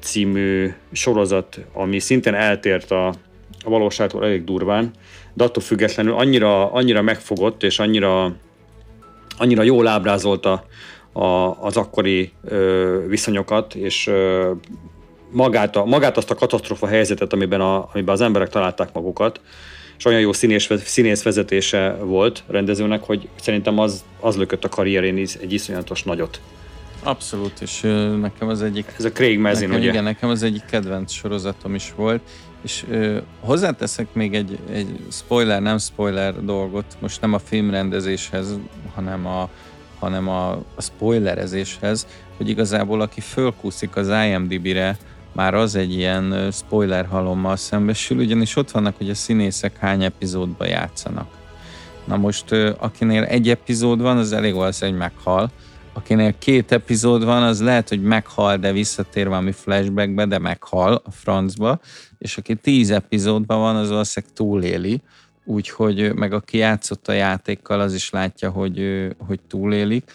című 0.00 0.72
sorozat, 0.92 1.60
ami 1.72 1.98
szintén 1.98 2.34
eltért 2.34 2.90
a, 2.90 3.06
a 3.64 3.70
valóságtól 3.70 4.24
elég 4.24 4.44
durván, 4.44 4.90
de 5.34 5.44
attól 5.44 5.62
függetlenül 5.62 6.12
annyira, 6.12 6.72
annyira 6.72 7.02
megfogott, 7.02 7.62
és 7.62 7.78
annyira, 7.78 8.34
annyira 9.38 9.62
jól 9.62 9.86
ábrázolta 9.86 10.64
a, 11.12 11.24
az 11.60 11.76
akkori 11.76 12.32
ö, 12.44 13.04
viszonyokat, 13.08 13.74
és 13.74 14.06
ö, 14.06 14.52
magát, 15.30 15.76
a, 15.76 15.84
magát 15.84 16.16
azt 16.16 16.30
a 16.30 16.34
katasztrofa 16.34 16.86
helyzetet, 16.86 17.32
amiben, 17.32 17.60
a, 17.60 17.88
amiben 17.92 18.14
az 18.14 18.20
emberek 18.20 18.48
találták 18.48 18.92
magukat, 18.92 19.40
és 19.98 20.04
olyan 20.04 20.20
jó 20.20 20.32
színés, 20.32 20.68
színész 20.84 21.22
vezetése 21.22 21.96
volt 22.00 22.42
rendezőnek, 22.48 23.02
hogy 23.02 23.28
szerintem 23.40 23.78
az, 23.78 24.04
az 24.20 24.36
lökött 24.36 24.64
a 24.64 24.68
karrierén 24.68 25.16
egy 25.16 25.52
iszonyatos 25.52 26.02
nagyot. 26.02 26.40
Abszolút, 27.02 27.60
és 27.60 27.80
nekem 28.20 28.48
az 28.48 28.62
egyik... 28.62 28.94
Ez 28.98 29.04
a 29.04 29.12
Craig 29.12 29.38
Mazin, 29.38 29.68
nekem, 29.68 29.82
ugye? 29.82 29.90
Igen, 29.90 30.04
nekem 30.04 30.28
az 30.28 30.42
egyik 30.42 30.64
kedvenc 30.64 31.12
sorozatom 31.12 31.74
is 31.74 31.92
volt, 31.96 32.20
és 32.62 32.84
ö, 32.90 33.18
hozzáteszek 33.40 34.06
még 34.12 34.34
egy, 34.34 34.58
egy 34.72 34.98
spoiler, 35.10 35.62
nem 35.62 35.78
spoiler 35.78 36.44
dolgot, 36.44 36.96
most 37.00 37.20
nem 37.20 37.32
a 37.32 37.38
filmrendezéshez, 37.38 38.58
hanem 38.94 39.26
a, 39.26 39.48
hanem 39.98 40.28
a, 40.28 40.50
a 40.50 40.82
spoilerezéshez, 40.82 42.06
hogy 42.36 42.48
igazából 42.48 43.00
aki 43.00 43.20
fölkúszik 43.20 43.96
az 43.96 44.08
IMDb-re, 44.08 44.96
már 45.36 45.54
az 45.54 45.74
egy 45.74 45.92
ilyen 45.92 46.50
spoiler 46.52 47.06
halommal 47.06 47.56
szembesül, 47.56 48.18
ugyanis 48.18 48.56
ott 48.56 48.70
vannak, 48.70 48.96
hogy 48.96 49.10
a 49.10 49.14
színészek 49.14 49.76
hány 49.76 50.04
epizódba 50.04 50.66
játszanak. 50.66 51.28
Na 52.04 52.16
most, 52.16 52.52
akinél 52.78 53.22
egy 53.22 53.48
epizód 53.48 54.00
van, 54.00 54.16
az 54.16 54.32
elég 54.32 54.54
valószínűleg 54.54 55.00
meghal, 55.00 55.50
akinél 55.92 56.38
két 56.38 56.72
epizód 56.72 57.24
van, 57.24 57.42
az 57.42 57.62
lehet, 57.62 57.88
hogy 57.88 58.02
meghal, 58.02 58.56
de 58.56 58.72
visszatér 58.72 59.28
valami 59.28 59.52
flashbackbe, 59.52 60.26
de 60.26 60.38
meghal 60.38 61.02
a 61.04 61.10
francba, 61.10 61.80
és 62.18 62.36
aki 62.38 62.54
tíz 62.54 62.90
epizódban 62.90 63.58
van, 63.58 63.76
az 63.76 63.88
valószínűleg 63.88 64.34
túléli, 64.34 65.00
úgyhogy 65.44 66.14
meg 66.14 66.32
aki 66.32 66.58
játszott 66.58 67.08
a 67.08 67.12
játékkal, 67.12 67.80
az 67.80 67.94
is 67.94 68.10
látja, 68.10 68.50
hogy, 68.50 69.08
hogy 69.26 69.40
túlélik. 69.48 70.12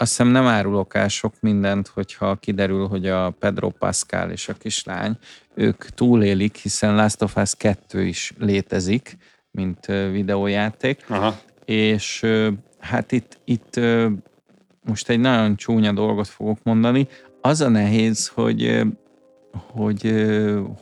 Azt 0.00 0.10
hiszem 0.10 0.28
nem 0.28 0.46
árulok 0.46 0.94
el 0.94 1.08
sok 1.08 1.34
mindent, 1.40 1.88
hogyha 1.88 2.34
kiderül, 2.34 2.86
hogy 2.86 3.06
a 3.06 3.30
Pedro 3.30 3.68
Pascal 3.68 4.30
és 4.30 4.48
a 4.48 4.52
kislány, 4.52 5.16
ők 5.54 5.84
túlélik, 5.84 6.56
hiszen 6.56 6.94
Last 6.94 7.22
of 7.22 7.36
Us 7.36 7.54
2 7.56 8.04
is 8.04 8.32
létezik, 8.38 9.16
mint 9.50 9.86
videójáték, 9.86 11.04
Aha. 11.08 11.38
és 11.64 12.26
hát 12.78 13.12
itt, 13.12 13.38
itt 13.44 13.80
most 14.82 15.08
egy 15.08 15.20
nagyon 15.20 15.56
csúnya 15.56 15.92
dolgot 15.92 16.28
fogok 16.28 16.58
mondani, 16.62 17.08
az 17.40 17.60
a 17.60 17.68
nehéz, 17.68 18.28
hogy 18.28 18.82
hogy 19.52 20.26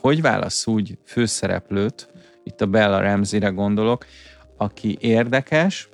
hogy 0.01 0.21
válasz 0.21 0.67
úgy 0.67 0.97
főszereplőt, 1.05 2.09
itt 2.43 2.61
a 2.61 2.65
Bella 2.65 3.01
Ramsey-re 3.01 3.49
gondolok, 3.49 4.05
aki 4.57 4.97
érdekes, 4.99 5.89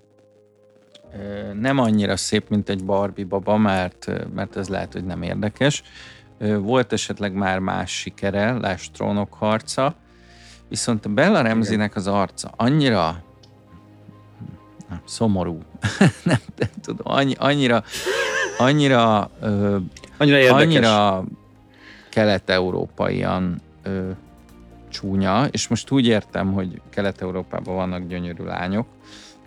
nem 1.59 1.79
annyira 1.79 2.17
szép, 2.17 2.49
mint 2.49 2.69
egy 2.69 2.83
Barbie 2.85 3.25
baba, 3.25 3.57
mert, 3.57 4.11
mert 4.33 4.55
ez 4.57 4.67
lehet, 4.67 4.93
hogy 4.93 5.05
nem 5.05 5.21
érdekes. 5.21 5.83
Volt 6.59 6.93
esetleg 6.93 7.33
már 7.33 7.59
más 7.59 7.91
sikere, 7.91 8.53
Lás 8.53 8.91
trónok 8.91 9.33
harca, 9.33 9.95
viszont 10.69 11.05
a 11.05 11.09
Bella 11.09 11.41
Ramsey-nek 11.41 11.95
az 11.95 12.07
arca 12.07 12.51
annyira 12.55 13.23
nem, 14.89 15.01
szomorú. 15.05 15.59
nem, 16.23 16.39
nem 16.57 16.69
tudom, 16.81 17.13
annyi, 17.15 17.33
annyira, 17.37 17.83
annyira, 18.57 19.29
ö, 19.41 19.77
Annyira 20.17 20.37
érdekes. 20.37 20.63
annyira 20.63 21.23
kelet-európaian 22.09 23.61
ö, 23.83 24.09
csúnya, 24.89 25.45
és 25.51 25.67
most 25.67 25.91
úgy 25.91 26.05
értem, 26.07 26.53
hogy 26.53 26.81
Kelet-Európában 26.89 27.75
vannak 27.75 28.07
gyönyörű 28.07 28.43
lányok, 28.43 28.87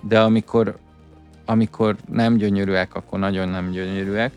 de 0.01 0.21
amikor, 0.21 0.79
amikor 1.49 1.97
nem 2.13 2.37
gyönyörűek, 2.37 2.95
akkor 2.95 3.19
nagyon 3.19 3.49
nem 3.49 3.71
gyönyörűek. 3.71 4.33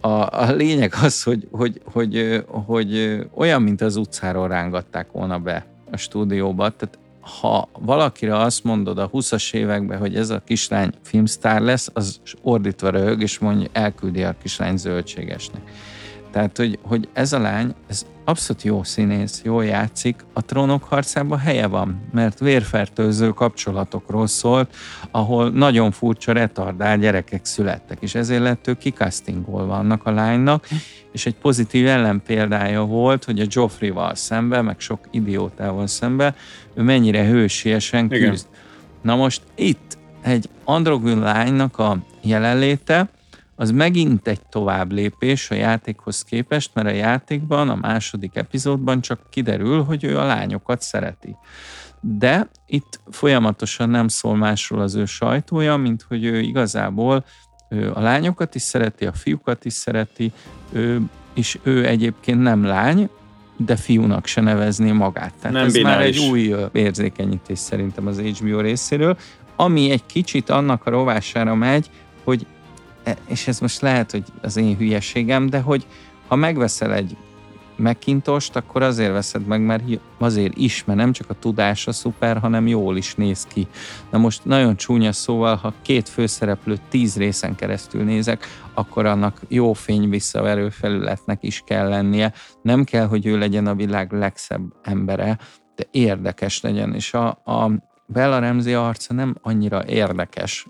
A, 0.00 0.08
a 0.08 0.52
lényeg 0.52 0.92
az, 1.02 1.22
hogy, 1.22 1.48
hogy, 1.50 1.80
hogy, 1.84 2.44
hogy 2.46 3.20
olyan, 3.34 3.62
mint 3.62 3.80
az 3.80 3.96
utcáról 3.96 4.48
rángatták 4.48 5.10
volna 5.12 5.38
be 5.38 5.66
a 5.90 5.96
stúdióba, 5.96 6.70
tehát 6.70 6.98
ha 7.40 7.68
valakire 7.78 8.36
azt 8.36 8.64
mondod 8.64 8.98
a 8.98 9.10
20-as 9.10 9.54
években, 9.54 9.98
hogy 9.98 10.16
ez 10.16 10.30
a 10.30 10.42
kislány 10.44 10.92
filmsztár 11.02 11.60
lesz, 11.60 11.90
az 11.92 12.20
ordítva 12.42 12.90
röhög, 12.90 13.22
és 13.22 13.38
mondja, 13.38 13.68
elküldi 13.72 14.22
a 14.22 14.34
kislány 14.42 14.76
zöldségesnek. 14.76 15.62
Tehát, 16.34 16.56
hogy, 16.56 16.78
hogy 16.82 17.08
ez 17.12 17.32
a 17.32 17.38
lány, 17.38 17.74
ez 17.86 18.06
abszolút 18.24 18.62
jó 18.62 18.82
színész, 18.82 19.40
jól 19.44 19.64
játszik, 19.64 20.24
a 20.32 20.44
trónok 20.44 20.84
harcában 20.84 21.38
helye 21.38 21.66
van, 21.66 22.08
mert 22.12 22.38
vérfertőző 22.38 23.28
kapcsolatokról 23.28 24.26
szólt, 24.26 24.74
ahol 25.10 25.50
nagyon 25.50 25.90
furcsa 25.90 26.32
retardál 26.32 26.98
gyerekek 26.98 27.44
születtek, 27.44 27.98
és 28.00 28.14
ezért 28.14 28.42
lett 28.42 28.66
ő 28.66 28.74
kikasztingolva 28.74 29.74
annak 29.74 30.06
a 30.06 30.10
lánynak, 30.10 30.68
és 31.12 31.26
egy 31.26 31.34
pozitív 31.34 31.86
ellenpéldája 31.86 32.82
volt, 32.82 33.24
hogy 33.24 33.40
a 33.40 33.46
Joffrey-val 33.48 34.14
szemben, 34.14 34.64
meg 34.64 34.80
sok 34.80 34.98
idiótával 35.10 35.86
szemben, 35.86 36.34
ő 36.74 36.82
mennyire 36.82 37.24
hősiesen 37.24 38.04
Igen. 38.04 38.30
küzd. 38.30 38.46
Na 39.02 39.16
most 39.16 39.42
itt 39.54 39.98
egy 40.22 40.48
androgyn 40.64 41.18
lánynak 41.18 41.78
a 41.78 41.98
jelenléte, 42.22 43.08
az 43.56 43.70
megint 43.70 44.28
egy 44.28 44.40
tovább 44.48 44.92
lépés 44.92 45.50
a 45.50 45.54
játékhoz 45.54 46.22
képest, 46.22 46.70
mert 46.74 46.86
a 46.86 46.90
játékban, 46.90 47.68
a 47.68 47.74
második 47.74 48.36
epizódban 48.36 49.00
csak 49.00 49.20
kiderül, 49.30 49.82
hogy 49.82 50.04
ő 50.04 50.18
a 50.18 50.24
lányokat 50.24 50.82
szereti. 50.82 51.36
De 52.00 52.48
itt 52.66 53.00
folyamatosan 53.10 53.90
nem 53.90 54.08
szól 54.08 54.36
másról 54.36 54.80
az 54.80 54.94
ő 54.94 55.04
sajtója, 55.04 55.76
mint 55.76 56.04
hogy 56.08 56.24
ő 56.24 56.40
igazából 56.40 57.24
ő 57.68 57.92
a 57.92 58.00
lányokat 58.00 58.54
is 58.54 58.62
szereti, 58.62 59.06
a 59.06 59.12
fiúkat 59.12 59.64
is 59.64 59.72
szereti, 59.72 60.32
ő, 60.72 61.00
és 61.34 61.58
ő 61.62 61.86
egyébként 61.86 62.42
nem 62.42 62.64
lány, 62.64 63.08
de 63.56 63.76
fiúnak 63.76 64.26
se 64.26 64.40
nevezné 64.40 64.92
magát. 64.92 65.34
Tehát 65.40 65.56
Nem 65.56 65.66
ez 65.66 65.74
már 65.74 66.00
egy 66.00 66.18
új 66.18 66.54
érzékenyítés 66.72 67.58
szerintem 67.58 68.06
az 68.06 68.20
HBO 68.20 68.60
részéről, 68.60 69.16
ami 69.56 69.90
egy 69.90 70.06
kicsit 70.06 70.50
annak 70.50 70.86
a 70.86 70.90
rovására 70.90 71.54
megy, 71.54 71.90
hogy 72.24 72.46
és 73.26 73.48
ez 73.48 73.60
most 73.60 73.80
lehet, 73.80 74.10
hogy 74.10 74.24
az 74.42 74.56
én 74.56 74.76
hülyeségem, 74.76 75.46
de 75.46 75.60
hogy 75.60 75.86
ha 76.28 76.36
megveszel 76.36 76.94
egy 76.94 77.16
Macintost, 77.76 78.56
akkor 78.56 78.82
azért 78.82 79.12
veszed 79.12 79.46
meg, 79.46 79.60
mert 79.60 79.82
azért 80.18 80.56
is, 80.56 80.84
mert 80.84 80.98
nem 80.98 81.12
csak 81.12 81.30
a 81.30 81.38
tudása 81.38 81.92
szuper, 81.92 82.38
hanem 82.38 82.66
jól 82.66 82.96
is 82.96 83.14
néz 83.14 83.44
ki. 83.44 83.66
Na 84.10 84.18
most 84.18 84.44
nagyon 84.44 84.76
csúnya 84.76 85.12
szóval, 85.12 85.56
ha 85.56 85.72
két 85.82 86.08
főszereplőt 86.08 86.82
tíz 86.88 87.16
részen 87.16 87.54
keresztül 87.54 88.02
nézek, 88.02 88.46
akkor 88.74 89.06
annak 89.06 89.40
jó 89.48 89.72
fény 89.72 90.08
visszaverő 90.08 90.68
felületnek 90.68 91.42
is 91.42 91.62
kell 91.66 91.88
lennie. 91.88 92.32
Nem 92.62 92.84
kell, 92.84 93.06
hogy 93.06 93.26
ő 93.26 93.38
legyen 93.38 93.66
a 93.66 93.74
világ 93.74 94.12
legszebb 94.12 94.62
embere, 94.82 95.38
de 95.74 95.84
érdekes 95.90 96.60
legyen, 96.60 96.94
és 96.94 97.14
a, 97.14 97.26
a 97.28 97.70
Bella 98.06 98.38
Ramsey 98.38 98.74
arca 98.74 99.14
nem 99.14 99.36
annyira 99.42 99.86
érdekes, 99.86 100.66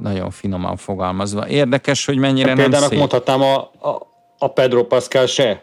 nagyon 0.00 0.30
finoman 0.30 0.76
fogalmazva. 0.76 1.48
Érdekes, 1.48 2.04
hogy 2.04 2.16
mennyire 2.16 2.46
nem 2.46 2.56
Például 2.56 2.88
szép. 2.88 2.98
mondhatnám 2.98 3.40
a, 3.42 3.56
a, 3.60 4.06
a 4.38 4.48
Pedro 4.48 4.84
Pascal 4.86 5.26
se 5.26 5.62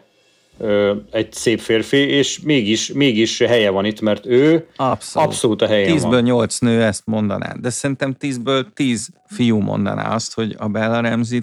ö, 0.58 0.94
egy 1.10 1.32
szép 1.32 1.60
férfi, 1.60 1.96
és 1.96 2.40
mégis, 2.40 2.92
mégis 2.92 3.38
helye 3.38 3.70
van 3.70 3.84
itt, 3.84 4.00
mert 4.00 4.26
ő 4.26 4.66
Abszolút. 4.76 5.28
abszolút 5.28 5.62
a 5.62 5.66
Tízből 5.66 6.10
van. 6.10 6.22
nyolc 6.22 6.58
nő 6.58 6.82
ezt 6.82 7.02
mondaná, 7.06 7.52
de 7.60 7.70
szerintem 7.70 8.14
tízből 8.14 8.72
tíz 8.72 9.08
fiú 9.26 9.58
mondaná 9.58 10.14
azt, 10.14 10.34
hogy 10.34 10.54
a 10.58 10.68
Bella 10.68 11.00
ramsey 11.00 11.40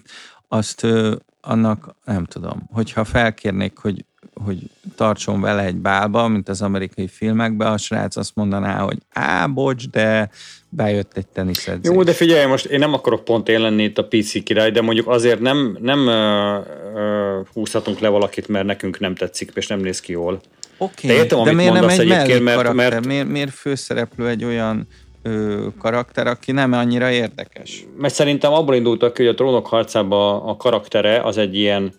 azt 0.47 0.83
ö, 0.83 1.15
annak 1.41 1.95
nem 2.05 2.25
tudom, 2.25 2.69
hogyha 2.71 3.03
felkérnék, 3.03 3.77
hogy, 3.77 4.05
hogy 4.45 4.57
tartson 4.95 5.41
vele 5.41 5.63
egy 5.63 5.75
bálba, 5.75 6.27
mint 6.27 6.49
az 6.49 6.61
amerikai 6.61 7.07
filmekben, 7.07 7.71
a 7.71 7.77
srác 7.77 8.15
azt 8.15 8.35
mondaná, 8.35 8.79
hogy 8.79 8.97
á, 9.13 9.45
bocs, 9.45 9.89
de 9.89 10.29
bejött 10.77 11.11
egy 11.17 11.27
teniszedzés. 11.27 11.91
Jó, 11.93 12.03
de 12.03 12.13
figyelj, 12.13 12.45
most 12.45 12.65
én 12.65 12.79
nem 12.79 12.93
akarok 12.93 13.23
pont 13.23 13.49
én 13.49 13.59
lenni 13.61 13.83
itt 13.83 13.97
a 13.97 14.05
PC 14.07 14.43
király, 14.43 14.71
de 14.71 14.81
mondjuk 14.81 15.07
azért 15.07 15.39
nem, 15.39 15.77
nem 15.81 16.07
ö, 16.07 16.57
ö, 16.95 17.39
húzhatunk 17.53 17.99
le 17.99 18.07
valakit, 18.07 18.47
mert 18.47 18.65
nekünk 18.65 18.99
nem 18.99 19.15
tetszik, 19.15 19.51
és 19.55 19.67
nem 19.67 19.79
néz 19.79 19.99
ki 19.99 20.11
jól. 20.11 20.41
Oké, 20.77 21.07
De 21.07 21.13
értem, 21.13 21.43
de 21.43 21.51
miért 21.51 21.73
nem 21.73 21.83
egy 21.89 21.99
egyébként, 21.99 22.27
mert- 22.27 22.41
mellékkarakter? 22.43 22.75
mert- 22.91 23.05
Miért, 23.05 23.27
miért 23.27 23.53
főszereplő 23.53 24.27
egy 24.27 24.43
olyan 24.43 24.87
ö, 25.23 25.65
karakter, 25.79 26.27
aki 26.27 26.51
nem 26.51 26.73
annyira 26.73 27.11
érdekes? 27.11 27.85
Mert 27.97 28.13
szerintem 28.13 28.53
abból 28.53 28.75
indultak 28.75 29.13
ki, 29.13 29.21
hogy 29.23 29.31
a 29.31 29.35
trónok 29.35 29.67
harcában 29.67 30.41
a 30.49 30.57
karaktere 30.57 31.21
az 31.21 31.37
egy 31.37 31.55
ilyen, 31.55 31.91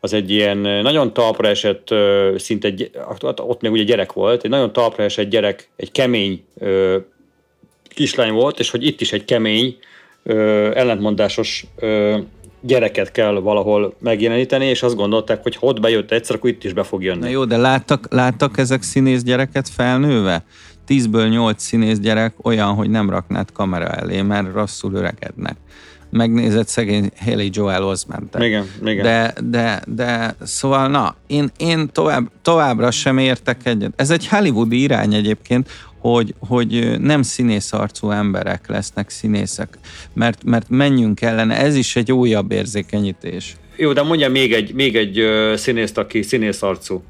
az 0.00 0.12
egy 0.12 0.30
ilyen 0.30 0.58
nagyon 0.58 1.12
talpra 1.12 1.48
esett, 1.48 1.88
szinte 2.36 2.74
ott 3.36 3.60
még 3.60 3.72
ugye 3.72 3.82
gyerek 3.82 4.12
volt, 4.12 4.44
egy 4.44 4.50
nagyon 4.50 4.72
talpra 4.72 5.02
esett 5.04 5.28
gyerek, 5.30 5.68
egy 5.76 5.90
kemény 5.92 6.44
kislány 7.96 8.32
volt, 8.32 8.58
és 8.58 8.70
hogy 8.70 8.86
itt 8.86 9.00
is 9.00 9.12
egy 9.12 9.24
kemény, 9.24 9.76
ö, 10.22 10.34
ellentmondásos 10.74 11.66
ö, 11.76 12.18
gyereket 12.60 13.12
kell 13.12 13.34
valahol 13.34 13.94
megjeleníteni, 13.98 14.64
és 14.64 14.82
azt 14.82 14.96
gondolták, 14.96 15.42
hogy 15.42 15.56
ha 15.56 15.66
ott 15.66 15.80
bejött 15.80 16.12
egyszer, 16.12 16.36
akkor 16.36 16.50
itt 16.50 16.64
is 16.64 16.72
be 16.72 16.82
fog 16.82 17.02
jönni. 17.02 17.20
Na 17.20 17.28
jó, 17.28 17.44
de 17.44 17.56
láttak, 17.56 18.06
láttak 18.10 18.58
ezek 18.58 18.82
színész 18.82 19.22
gyereket 19.22 19.68
felnőve? 19.68 20.44
Tízből 20.86 21.28
nyolc 21.28 21.62
színész 21.62 21.98
gyerek 21.98 22.34
olyan, 22.42 22.74
hogy 22.74 22.90
nem 22.90 23.10
raknád 23.10 23.52
kamera 23.52 23.86
elé, 23.86 24.22
mert 24.22 24.52
rosszul 24.54 24.94
öregednek. 24.94 25.56
Megnézed 26.10 26.68
szegény 26.68 27.10
Haley 27.24 27.48
Joel 27.52 27.84
osment 27.84 28.36
Igen, 28.38 28.66
igen. 28.84 29.02
De, 29.02 29.34
de, 29.44 29.82
de, 29.86 30.36
szóval 30.42 30.88
na, 30.88 31.14
én, 31.26 31.50
én 31.56 31.88
tovább, 31.92 32.30
továbbra 32.42 32.90
sem 32.90 33.18
értek 33.18 33.66
egyet. 33.66 33.92
Ez 33.96 34.10
egy 34.10 34.28
hollywoodi 34.28 34.80
irány 34.82 35.14
egyébként, 35.14 35.70
hogy, 36.12 36.34
hogy 36.38 37.00
nem 37.00 37.22
színész 37.22 37.72
arcú 37.72 38.10
emberek 38.10 38.68
lesznek 38.68 39.10
színészek, 39.10 39.78
mert, 40.12 40.44
mert 40.44 40.68
menjünk 40.68 41.20
ellene, 41.20 41.56
ez 41.56 41.74
is 41.74 41.96
egy 41.96 42.12
újabb 42.12 42.52
érzékenyítés. 42.52 43.56
Jó, 43.76 43.92
de 43.92 44.02
mondja 44.02 44.30
még 44.30 44.52
egy, 44.52 44.74
még 44.74 44.96
egy 44.96 45.22
színészt, 45.56 45.98
aki 45.98 46.22
színész 46.22 46.62
arcú. 46.62 47.02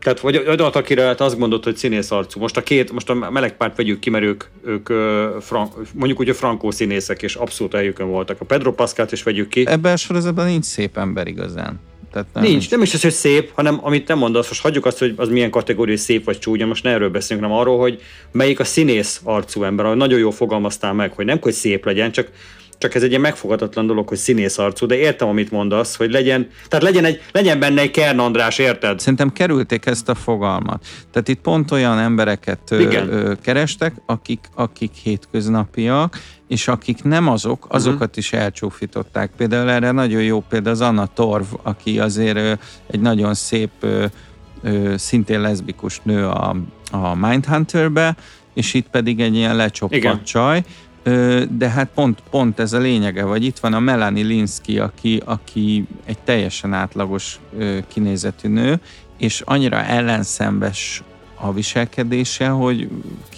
Tehát 0.00 0.20
vagy 0.20 0.36
olyat, 0.36 0.76
akire 0.76 1.02
hát 1.02 1.20
azt 1.20 1.38
gondolt, 1.38 1.64
hogy 1.64 1.76
színész 1.76 2.10
arcú. 2.10 2.40
Most 2.40 2.56
a 2.56 2.62
két, 2.62 2.92
most 2.92 3.10
a 3.10 3.14
melegpárt 3.14 3.76
vegyük 3.76 3.98
ki, 3.98 4.10
mert 4.10 4.24
ők, 4.24 4.44
ők 4.64 4.88
ö, 4.88 5.36
fran, 5.40 5.70
mondjuk 5.94 6.20
úgy 6.20 6.28
a 6.28 6.34
frankó 6.34 6.70
színészek, 6.70 7.22
és 7.22 7.34
abszolút 7.34 7.74
helyükön 7.74 8.08
voltak. 8.08 8.40
A 8.40 8.44
Pedro 8.44 8.72
Pascalt 8.72 9.12
is 9.12 9.22
vegyük 9.22 9.48
ki. 9.48 9.66
Ebben 9.66 9.92
a 9.92 9.96
sorozatban 9.96 10.46
nincs 10.46 10.64
szép 10.64 10.96
ember 10.96 11.26
igazán. 11.26 11.80
Tehát 12.12 12.28
nem. 12.32 12.42
Nincs, 12.42 12.70
nem 12.70 12.82
is 12.82 12.94
az, 12.94 13.02
hogy 13.02 13.12
szép, 13.12 13.50
hanem 13.54 13.80
amit 13.82 14.04
te 14.04 14.14
mondasz, 14.14 14.48
most 14.48 14.62
hagyjuk 14.62 14.86
azt, 14.86 14.98
hogy 14.98 15.14
az 15.16 15.28
milyen 15.28 15.50
kategória, 15.50 15.96
szép 15.96 16.24
vagy 16.24 16.38
csúnya, 16.38 16.66
most 16.66 16.82
ne 16.82 16.90
erről 16.90 17.10
beszélünk, 17.10 17.46
hanem 17.46 17.60
arról, 17.60 17.78
hogy 17.78 18.00
melyik 18.32 18.60
a 18.60 18.64
színész 18.64 19.20
arcú 19.24 19.62
ember, 19.62 19.84
ahogy 19.84 19.96
nagyon 19.96 20.18
jól 20.18 20.32
fogalmaztál 20.32 20.92
meg, 20.92 21.12
hogy 21.12 21.24
nem, 21.24 21.38
hogy 21.40 21.52
szép 21.52 21.84
legyen, 21.84 22.12
csak 22.12 22.30
csak 22.78 22.94
ez 22.94 23.02
egy 23.02 23.08
ilyen 23.08 23.20
megfogadatlan 23.20 23.86
dolog, 23.86 24.08
hogy 24.08 24.18
színész 24.18 24.58
arcú, 24.58 24.86
de 24.86 24.96
értem, 24.96 25.28
amit 25.28 25.50
mondasz, 25.50 25.96
hogy 25.96 26.10
legyen, 26.10 26.48
tehát 26.68 26.84
legyen, 26.84 27.04
egy, 27.04 27.22
legyen 27.32 27.58
benne 27.58 27.80
egy 27.80 27.90
Kern 27.90 28.18
András, 28.18 28.58
érted? 28.58 28.98
Szerintem 28.98 29.32
kerülték 29.32 29.86
ezt 29.86 30.08
a 30.08 30.14
fogalmat. 30.14 30.86
Tehát 31.12 31.28
itt 31.28 31.40
pont 31.40 31.70
olyan 31.70 31.98
embereket 31.98 32.70
Igen. 32.70 33.12
ö, 33.12 33.32
kerestek, 33.42 33.94
akik, 34.06 34.40
akik 34.54 34.92
hétköznapiak, 34.92 36.18
és 36.48 36.68
akik 36.68 37.02
nem 37.02 37.28
azok, 37.28 37.66
azokat 37.68 38.00
uh-huh. 38.00 38.16
is 38.16 38.32
elcsúfították. 38.32 39.30
Például 39.36 39.70
erre 39.70 39.90
nagyon 39.90 40.22
jó 40.22 40.40
példa 40.48 40.70
az 40.70 40.80
Anna 40.80 41.06
Torv, 41.06 41.46
aki 41.62 41.98
azért 42.00 42.36
ö, 42.36 42.52
egy 42.86 43.00
nagyon 43.00 43.34
szép, 43.34 43.70
ö, 43.80 44.04
ö, 44.62 44.94
szintén 44.96 45.40
leszbikus 45.40 46.00
nő 46.02 46.26
a, 46.26 46.56
a 46.90 47.14
Mindhunterbe, 47.14 48.16
és 48.54 48.74
itt 48.74 48.88
pedig 48.88 49.20
egy 49.20 49.34
ilyen 49.34 49.44
Igen. 49.44 49.56
lecsoppat 49.56 50.24
csaj, 50.24 50.62
de 51.50 51.68
hát 51.68 51.88
pont, 51.94 52.22
pont 52.30 52.58
ez 52.58 52.72
a 52.72 52.78
lényege, 52.78 53.24
vagy 53.24 53.44
itt 53.44 53.58
van 53.58 53.72
a 53.72 53.80
Melanie 53.80 54.24
Linsky, 54.24 54.78
aki, 54.78 55.22
aki 55.24 55.86
egy 56.04 56.18
teljesen 56.18 56.72
átlagos 56.72 57.40
kinézetű 57.88 58.48
nő, 58.48 58.80
és 59.18 59.40
annyira 59.44 59.84
ellenszembes 59.84 61.02
a 61.40 61.52
viselkedése, 61.52 62.46
hogy 62.48 62.88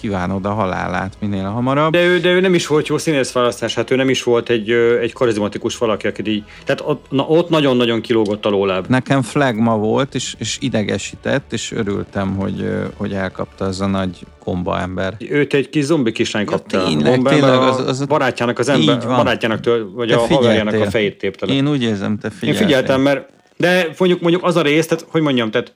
kívánod 0.01 0.45
a 0.45 0.49
halálát 0.53 1.13
minél 1.19 1.43
hamarabb. 1.43 1.91
De 1.91 2.05
ő, 2.05 2.19
de 2.19 2.29
ő 2.29 2.39
nem 2.39 2.53
is 2.53 2.67
volt 2.67 2.87
jó 2.87 2.97
színész 2.97 3.31
választás, 3.31 3.75
hát 3.75 3.91
ő 3.91 3.95
nem 3.95 4.09
is 4.09 4.23
volt 4.23 4.49
egy, 4.49 4.71
egy 5.01 5.13
karizmatikus 5.13 5.77
valaki, 5.77 6.07
aki 6.07 6.29
így, 6.31 6.43
tehát 6.65 6.81
ott, 6.85 7.05
na, 7.09 7.23
ott 7.23 7.49
nagyon-nagyon 7.49 8.01
kilógott 8.01 8.45
a 8.45 8.49
lóláb. 8.49 8.85
Nekem 8.87 9.21
flagma 9.21 9.77
volt, 9.77 10.15
és, 10.15 10.35
és 10.37 10.57
idegesített, 10.61 11.53
és 11.53 11.71
örültem, 11.71 12.35
hogy, 12.35 12.69
hogy 12.97 13.13
elkapta 13.13 13.65
az 13.65 13.81
a 13.81 13.85
nagy 13.87 14.17
komba 14.39 14.79
ember. 14.79 15.15
Őt 15.29 15.53
egy 15.53 15.69
kis 15.69 15.83
zombi 15.83 16.11
kislány 16.11 16.45
kapta. 16.45 16.83
tényleg, 16.85 17.13
Bomba 17.13 17.29
tényleg, 17.29 17.49
ember 17.53 17.67
az- 17.67 17.79
a 17.79 17.87
az- 17.87 18.05
barátjának 18.05 18.59
az 18.59 18.69
ember, 18.69 18.97
barátjának 19.07 19.59
től, 19.59 19.91
vagy 19.93 20.07
Te 20.09 20.15
a 20.15 20.19
haverjának 20.27 20.73
a 20.73 20.89
fejét 20.89 21.17
tépte 21.17 21.45
le. 21.45 21.53
Én 21.53 21.67
úgy 21.69 21.83
érzem, 21.83 22.17
te 22.17 22.27
Én 22.27 22.33
figyeltél. 22.33 22.65
figyeltem, 22.65 23.01
mert 23.01 23.29
de 23.57 23.87
mondjuk, 23.97 24.21
mondjuk 24.21 24.43
az 24.43 24.55
a 24.55 24.61
rész, 24.61 24.87
tehát 24.87 25.05
hogy 25.09 25.21
mondjam, 25.21 25.51
tehát 25.51 25.73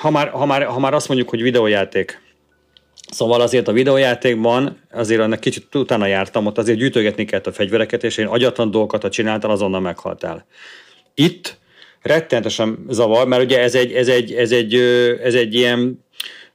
ha, 0.00 0.10
már, 0.10 0.28
ha, 0.28 0.46
már, 0.46 0.64
ha 0.64 0.78
már 0.78 0.94
azt 0.94 1.08
mondjuk, 1.08 1.28
hogy 1.28 1.42
videójáték, 1.42 2.24
Szóval 3.10 3.40
azért 3.40 3.68
a 3.68 3.72
videójátékban, 3.72 4.80
azért 4.92 5.20
annak 5.20 5.40
kicsit 5.40 5.74
utána 5.74 6.06
jártam, 6.06 6.46
ott 6.46 6.58
azért 6.58 6.78
gyűjtögetni 6.78 7.24
kellett 7.24 7.46
a 7.46 7.52
fegyvereket, 7.52 8.04
és 8.04 8.16
én 8.16 8.26
agyatlan 8.26 8.70
dolgokat, 8.70 9.02
ha 9.02 9.08
csináltál, 9.08 9.50
azonnal 9.50 9.80
meghaltál. 9.80 10.46
Itt 11.14 11.58
rettenetesen 12.02 12.84
zavar, 12.88 13.26
mert 13.26 13.42
ugye 13.42 13.60
ez 13.60 13.74
egy, 13.74 13.92
ez 13.92 14.08
egy, 14.08 14.32
ez 14.32 14.52
egy, 14.52 14.74
ez 15.22 15.34
egy 15.34 15.54
ilyen 15.54 16.04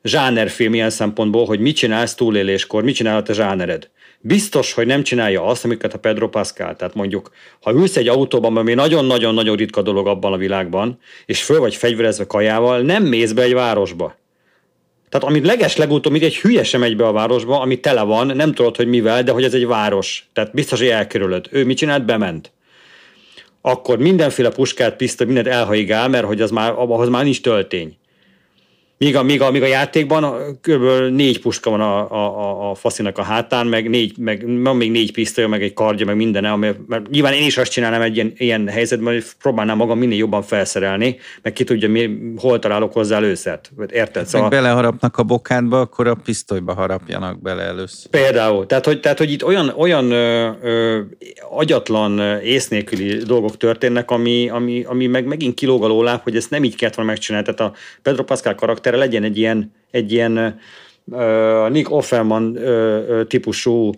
zsánerfilm 0.04 0.74
ilyen 0.74 0.89
szempontból, 0.89 1.46
hogy 1.46 1.60
mit 1.60 1.76
csinálsz 1.76 2.15
túléléskor, 2.15 2.84
mit 2.84 2.96
csinálhat 2.96 3.30
a 3.30 3.34
zsánered. 3.34 3.89
Biztos, 4.23 4.73
hogy 4.73 4.86
nem 4.86 5.03
csinálja 5.03 5.45
azt, 5.45 5.65
amiket 5.65 5.93
a 5.93 5.99
Pedro 5.99 6.29
Pascal. 6.29 6.75
Tehát 6.75 6.93
mondjuk, 6.93 7.31
ha 7.62 7.71
ülsz 7.71 7.97
egy 7.97 8.07
autóban, 8.07 8.57
ami 8.57 8.73
nagyon-nagyon-nagyon 8.73 9.55
ritka 9.55 9.81
dolog 9.81 10.07
abban 10.07 10.34
a 10.34 10.38
világban, 10.38 10.99
és 11.25 11.43
föl 11.43 11.60
vagy 11.60 11.75
fegyverezve 11.75 12.25
kajával, 12.25 12.81
nem 12.81 13.03
mész 13.03 13.31
be 13.31 13.41
egy 13.41 13.53
városba. 13.53 14.15
Tehát 15.10 15.27
amit 15.27 15.45
leges 15.45 15.75
legutóbb, 15.75 16.12
mint 16.12 16.23
egy 16.23 16.38
hülye 16.38 16.63
sem 16.63 16.79
megy 16.79 16.95
be 16.95 17.07
a 17.07 17.12
városba, 17.12 17.60
ami 17.60 17.79
tele 17.79 18.01
van, 18.01 18.36
nem 18.36 18.53
tudod, 18.53 18.75
hogy 18.75 18.88
mivel, 18.88 19.23
de 19.23 19.31
hogy 19.31 19.43
ez 19.43 19.53
egy 19.53 19.67
város. 19.67 20.29
Tehát 20.34 20.53
biztos, 20.53 20.79
hogy 20.79 20.88
elkerülöd. 20.88 21.47
Ő 21.51 21.65
mit 21.65 21.77
csinált? 21.77 22.05
Bement. 22.05 22.51
Akkor 23.62 23.97
mindenféle 23.97 24.49
puskát, 24.49 24.95
pisztoly, 24.95 25.25
mindent 25.25 25.47
elhaigál, 25.47 26.10
mert 26.10 26.25
hogy 26.25 26.41
az 26.41 26.51
már, 26.51 26.71
ahhoz 26.71 27.10
már 27.10 27.23
nincs 27.23 27.41
töltény. 27.41 27.97
Míg 29.02 29.16
a, 29.16 29.24
míg 29.24 29.42
a, 29.42 29.52
míg 29.52 29.62
a 29.62 29.66
játékban 29.66 30.36
kb. 30.62 30.84
négy 31.12 31.42
puska 31.42 31.70
van 31.70 31.82
a, 31.82 32.12
a, 32.12 32.70
a, 32.70 32.76
faszinak 32.76 33.18
a 33.18 33.24
hátán, 33.24 33.68
meg, 33.68 33.90
négy, 33.90 34.18
meg 34.18 34.62
van 34.64 34.76
még 34.76 34.92
négy 34.92 35.12
pisztoly, 35.12 35.46
meg 35.46 35.64
egy 35.64 35.74
kardja, 35.74 36.06
meg 36.06 36.16
minden, 36.16 36.46
ami, 36.46 36.70
mert 36.88 37.10
nyilván 37.10 37.34
én 37.34 37.46
is 37.46 37.58
azt 37.58 37.72
csinálnám 37.72 38.02
egy 38.02 38.16
ilyen, 38.16 38.34
ilyen 38.38 38.68
helyzetben, 38.68 39.14
hogy 39.14 39.24
próbálnám 39.42 39.78
magam 39.78 39.98
minél 39.98 40.18
jobban 40.18 40.42
felszerelni, 40.42 41.18
meg 41.42 41.54
ki 41.54 41.64
tudja, 41.64 41.90
mi, 41.90 42.10
hol 42.38 42.60
találok 42.60 42.94
hozzá 42.94 43.16
előszert. 43.16 43.72
Érted? 43.92 44.16
Meg 44.16 44.28
Szóval, 44.28 44.50
beleharapnak 44.50 45.18
a 45.18 45.24
bokádba, 45.24 45.80
akkor 45.80 46.08
a 46.08 46.16
pisztolyba 46.24 46.74
harapjanak 46.74 47.42
bele 47.42 47.62
először. 47.62 48.10
Például. 48.10 48.66
Tehát, 48.66 48.86
hogy, 48.86 49.00
tehát, 49.00 49.18
hogy 49.18 49.32
itt 49.32 49.44
olyan, 49.44 49.74
olyan 49.78 50.12
ö, 50.12 50.50
ö, 50.62 51.00
agyatlan, 51.50 52.40
ész 52.44 52.68
nélküli 52.68 53.18
dolgok 53.18 53.58
történnek, 53.58 54.12
ami, 54.12 54.50
ami, 54.50 54.84
ami 54.84 55.08
meg 55.08 55.26
megint 55.26 55.56
kilóg 55.56 55.84
a 55.84 55.88
lóláb, 55.88 56.22
hogy 56.24 56.36
ezt 56.36 56.50
nem 56.50 56.64
így 56.64 56.76
kellett 56.76 56.96
volna 56.96 57.12
megcsinálni. 57.12 57.46
Tehát 57.54 57.72
a 57.72 57.78
Pedro 58.02 58.24
Pascal 58.24 58.56
karaktere 58.91 58.97
legyen 58.97 59.23
egy 59.23 59.38
ilyen, 59.38 59.71
egy 59.91 60.12
ilyen 60.12 60.60
ö, 61.12 61.67
Nick 61.71 61.91
Offerman 61.91 62.58
típusú 63.27 63.91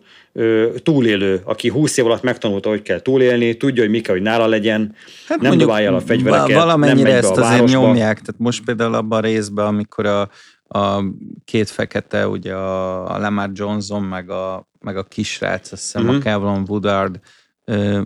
túlélő, 0.84 1.42
aki 1.44 1.68
20 1.70 1.98
év 1.98 2.06
alatt 2.06 2.22
megtanulta, 2.24 2.70
hogy 2.70 2.82
kell 2.82 3.00
túlélni, 3.00 3.58
tudja, 3.58 3.82
hogy 3.84 3.92
mi 3.92 4.00
kell, 4.00 4.14
hogy 4.16 4.24
nála 4.24 4.46
legyen, 4.48 4.96
hát 5.28 5.40
nem 5.40 5.58
dobálja 5.58 5.88
el 5.88 5.96
a 5.96 6.02
fegyvereket, 6.02 6.48
va- 6.48 6.56
valamennyire 6.56 7.04
nem 7.04 7.12
megy 7.14 7.22
be 7.22 7.28
ezt 7.28 7.38
a 7.38 7.46
azért 7.48 7.68
nyomják, 7.82 8.20
tehát 8.20 8.36
most 8.38 8.64
például 8.64 8.94
abban 8.94 9.18
a 9.18 9.22
részben, 9.22 9.66
amikor 9.66 10.06
a, 10.06 10.30
a 10.68 11.04
két 11.46 11.70
fekete, 11.70 12.28
ugye 12.28 12.54
a, 12.54 13.16
a 13.16 13.20
Lamar 13.20 13.50
Johnson, 13.54 14.04
meg 14.04 14.30
a, 14.30 14.68
meg 14.80 14.98
a 14.98 15.04
kisrác, 15.04 15.72
azt 15.72 15.82
hiszem 15.82 16.04
Mhm. 16.06 16.16
a 16.16 16.20
Kevlon 16.20 16.66
Woodard 16.68 17.20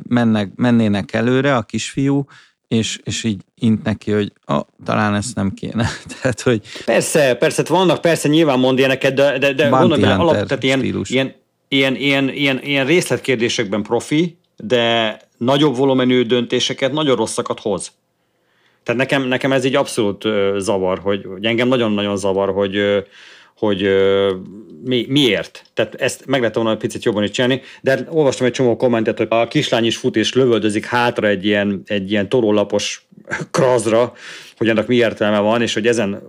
mennek, 0.07 0.51
mennének 0.55 1.13
előre, 1.13 1.55
a 1.55 1.61
kisfiú, 1.61 2.25
és, 2.67 2.99
és 3.03 3.23
így 3.23 3.41
int 3.55 3.83
neki, 3.83 4.11
hogy 4.11 4.31
ah, 4.45 4.65
talán 4.85 5.15
ezt 5.15 5.35
nem 5.35 5.53
kéne. 5.53 5.87
Tehát, 6.21 6.41
hogy 6.41 6.61
Persze, 6.85 7.35
persze, 7.35 7.57
hát 7.57 7.67
vannak, 7.67 8.01
persze 8.01 8.27
nyilván 8.27 8.59
mond 8.59 8.77
ilyeneket, 8.77 9.13
de, 9.13 9.37
de, 9.37 9.53
de 9.53 9.69
gondolj 9.69 10.01
bele, 10.01 10.15
Hunter 10.15 10.35
alap, 10.35 10.47
tehát 10.47 10.63
ilyen, 10.63 10.79
stílus. 10.79 11.09
ilyen, 11.09 11.33
ilyen, 11.67 11.95
ilyen, 11.95 12.29
ilyen, 12.29 12.59
ilyen 12.63 12.85
részletkérdésekben 12.85 13.83
profi, 13.83 14.37
de 14.57 15.17
nagyobb 15.37 15.75
volumenű 15.75 16.21
döntéseket, 16.21 16.91
nagyon 16.91 17.15
rosszakat 17.15 17.59
hoz. 17.59 17.91
Tehát 18.83 19.01
nekem, 19.01 19.23
nekem 19.23 19.51
ez 19.51 19.65
így 19.65 19.75
abszolút 19.75 20.23
zavar, 20.57 20.99
hogy, 20.99 21.25
hogy 21.33 21.45
engem 21.45 21.67
nagyon-nagyon 21.67 22.17
zavar, 22.17 22.49
hogy, 22.53 22.77
hogy 23.57 23.89
mi, 24.83 25.05
miért. 25.09 25.63
Tehát 25.73 25.95
ezt 25.95 26.25
meg 26.25 26.39
lehet 26.39 26.55
volna 26.55 26.71
egy 26.71 26.77
picit 26.77 27.03
jobban 27.03 27.23
is 27.23 27.31
csinálni, 27.31 27.61
de 27.81 27.91
hát 27.91 28.07
olvastam 28.09 28.45
egy 28.45 28.51
csomó 28.51 28.75
kommentet, 28.75 29.17
hogy 29.17 29.27
a 29.29 29.47
kislány 29.47 29.85
is 29.85 29.97
fut 29.97 30.15
és 30.15 30.33
lövöldözik 30.33 30.85
hátra 30.85 31.27
egy 31.27 31.45
ilyen, 31.45 31.81
egy 31.85 32.11
ilyen 32.11 32.29
torólapos 32.29 33.07
krazra, 33.51 34.13
hogy 34.57 34.69
annak 34.69 34.87
mi 34.87 34.95
értelme 34.95 35.39
van, 35.39 35.61
és 35.61 35.73
hogy 35.73 35.87
ezen 35.87 36.21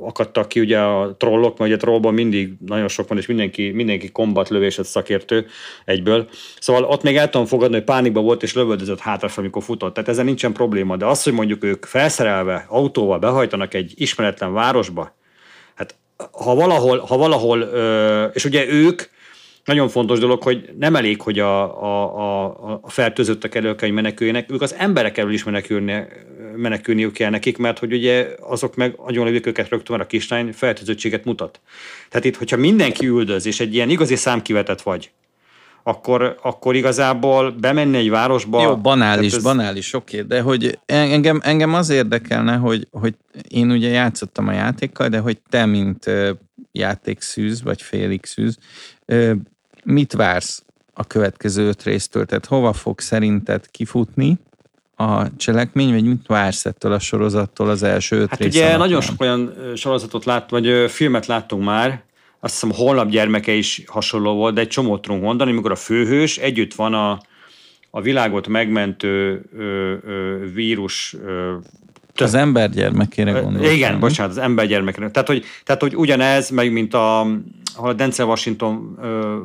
akadtak 0.00 0.48
ki 0.48 0.60
ugye 0.60 0.78
a 0.78 1.16
trollok, 1.16 1.58
mert 1.58 1.70
ugye 1.70 1.80
trollban 1.80 2.14
mindig 2.14 2.52
nagyon 2.66 2.88
sok 2.88 3.08
van, 3.08 3.18
és 3.18 3.26
mindenki, 3.26 3.70
mindenki 3.70 4.08
kombat 4.08 4.48
lövéset 4.48 4.84
szakértő 4.84 5.46
egyből. 5.84 6.28
Szóval 6.60 6.84
ott 6.84 7.02
még 7.02 7.16
el 7.16 7.30
tudom 7.30 7.46
fogadni, 7.46 7.74
hogy 7.74 7.84
pánikban 7.84 8.24
volt, 8.24 8.42
és 8.42 8.54
lövöldözött 8.54 8.98
hátra, 8.98 9.28
amikor 9.36 9.62
futott. 9.62 9.94
Tehát 9.94 10.08
ezen 10.08 10.24
nincsen 10.24 10.52
probléma. 10.52 10.96
De 10.96 11.06
az, 11.06 11.22
hogy 11.22 11.32
mondjuk 11.32 11.64
ők 11.64 11.84
felszerelve, 11.84 12.66
autóval 12.68 13.18
behajtanak 13.18 13.74
egy 13.74 13.92
ismeretlen 13.96 14.52
városba, 14.52 15.17
ha 16.32 16.54
valahol, 16.54 16.98
ha 16.98 17.16
valahol 17.16 17.60
és 18.34 18.44
ugye 18.44 18.66
ők, 18.68 19.02
nagyon 19.64 19.88
fontos 19.88 20.18
dolog, 20.18 20.42
hogy 20.42 20.68
nem 20.78 20.96
elég, 20.96 21.20
hogy 21.20 21.38
a, 21.38 21.82
a, 21.82 22.16
a, 22.18 22.78
a 22.82 22.90
fertőzöttek 22.90 23.54
elől 23.54 23.74
kell, 23.74 23.88
hogy 23.88 23.96
meneküljenek, 23.96 24.52
ők 24.52 24.62
az 24.62 24.74
emberek 24.74 25.18
elől 25.18 25.32
is 25.32 25.44
menekülni, 25.44 26.06
menekülniük 26.56 27.12
kell 27.12 27.30
nekik, 27.30 27.58
mert 27.58 27.78
hogy 27.78 27.92
ugye 27.92 28.28
azok 28.40 28.76
meg 28.76 28.94
agyonlövik 28.96 29.46
őket 29.46 29.68
rögtön, 29.68 29.96
mert 29.96 30.08
a 30.08 30.12
kislány 30.12 30.52
fertőzöttséget 30.52 31.24
mutat. 31.24 31.60
Tehát 32.08 32.26
itt, 32.26 32.36
hogyha 32.36 32.56
mindenki 32.56 33.06
üldöz, 33.06 33.46
és 33.46 33.60
egy 33.60 33.74
ilyen 33.74 33.90
igazi 33.90 34.16
számkivetett 34.16 34.82
vagy, 34.82 35.10
akkor, 35.82 36.38
akkor 36.42 36.74
igazából 36.74 37.50
bemenni 37.50 37.96
egy 37.96 38.10
városba... 38.10 38.62
Jó, 38.62 38.76
banális, 38.76 39.30
tehát 39.30 39.46
ez- 39.46 39.56
banális, 39.56 39.92
oké, 39.92 40.22
de 40.22 40.40
hogy 40.40 40.78
engem, 40.86 41.40
engem 41.42 41.74
az 41.74 41.88
érdekelne, 41.88 42.56
hogy, 42.56 42.88
hogy 42.90 43.14
én 43.48 43.70
ugye 43.70 43.88
játszottam 43.88 44.48
a 44.48 44.52
játékkal, 44.52 45.08
de 45.08 45.18
hogy 45.18 45.38
te, 45.50 45.66
mint 45.66 46.10
játékszűz, 46.72 47.62
vagy 47.62 47.82
félig 47.82 48.24
szűz, 48.24 48.58
mit 49.84 50.12
vársz 50.12 50.62
a 50.94 51.04
következő 51.04 51.68
öt 51.68 51.82
résztől? 51.82 52.26
Tehát 52.26 52.46
hova 52.46 52.72
fog 52.72 53.00
szerinted 53.00 53.70
kifutni 53.70 54.38
a 54.96 55.36
cselekmény, 55.36 55.92
vagy 55.92 56.04
mit 56.04 56.26
vársz 56.26 56.66
ettől 56.66 56.92
a 56.92 56.98
sorozattól 56.98 57.68
az 57.68 57.82
első 57.82 58.16
öt 58.16 58.28
Hát 58.28 58.44
ugye 58.44 58.76
nagyon 58.76 59.00
sok 59.00 59.20
olyan 59.20 59.54
sorozatot 59.74 60.24
lát, 60.24 60.50
vagy 60.50 60.90
filmet 60.90 61.26
láttunk 61.26 61.64
már, 61.64 62.02
azt 62.40 62.52
hiszem 62.52 62.76
Holnap 62.76 63.08
gyermeke 63.08 63.52
is 63.52 63.82
hasonló 63.86 64.34
volt, 64.34 64.54
de 64.54 64.60
egy 64.60 64.68
csomót 64.68 65.02
tudunk 65.02 65.22
mondani, 65.22 65.50
amikor 65.50 65.70
a 65.70 65.76
főhős 65.76 66.38
együtt 66.38 66.74
van 66.74 66.94
a, 66.94 67.20
a 67.90 68.00
világot 68.00 68.48
megmentő 68.48 69.44
ö, 69.56 69.94
ö, 70.02 70.44
vírus 70.52 71.16
ö, 71.24 71.56
Az 72.20 72.34
ember 72.34 72.70
gyermekére 72.70 73.30
gondoltam. 73.30 73.72
igen, 73.72 74.00
bocsánat, 74.00 74.32
az 74.32 74.38
embergyermekre. 74.38 75.10
Tehát 75.10 75.28
hogy, 75.28 75.44
tehát, 75.64 75.80
hogy 75.80 75.96
ugyanez, 75.96 76.50
meg 76.50 76.72
mint 76.72 76.94
a, 76.94 77.20
ahol 77.76 77.90
a 77.90 77.92
Denzel 77.92 78.26
Washington 78.26 78.98
ö, 79.02 79.36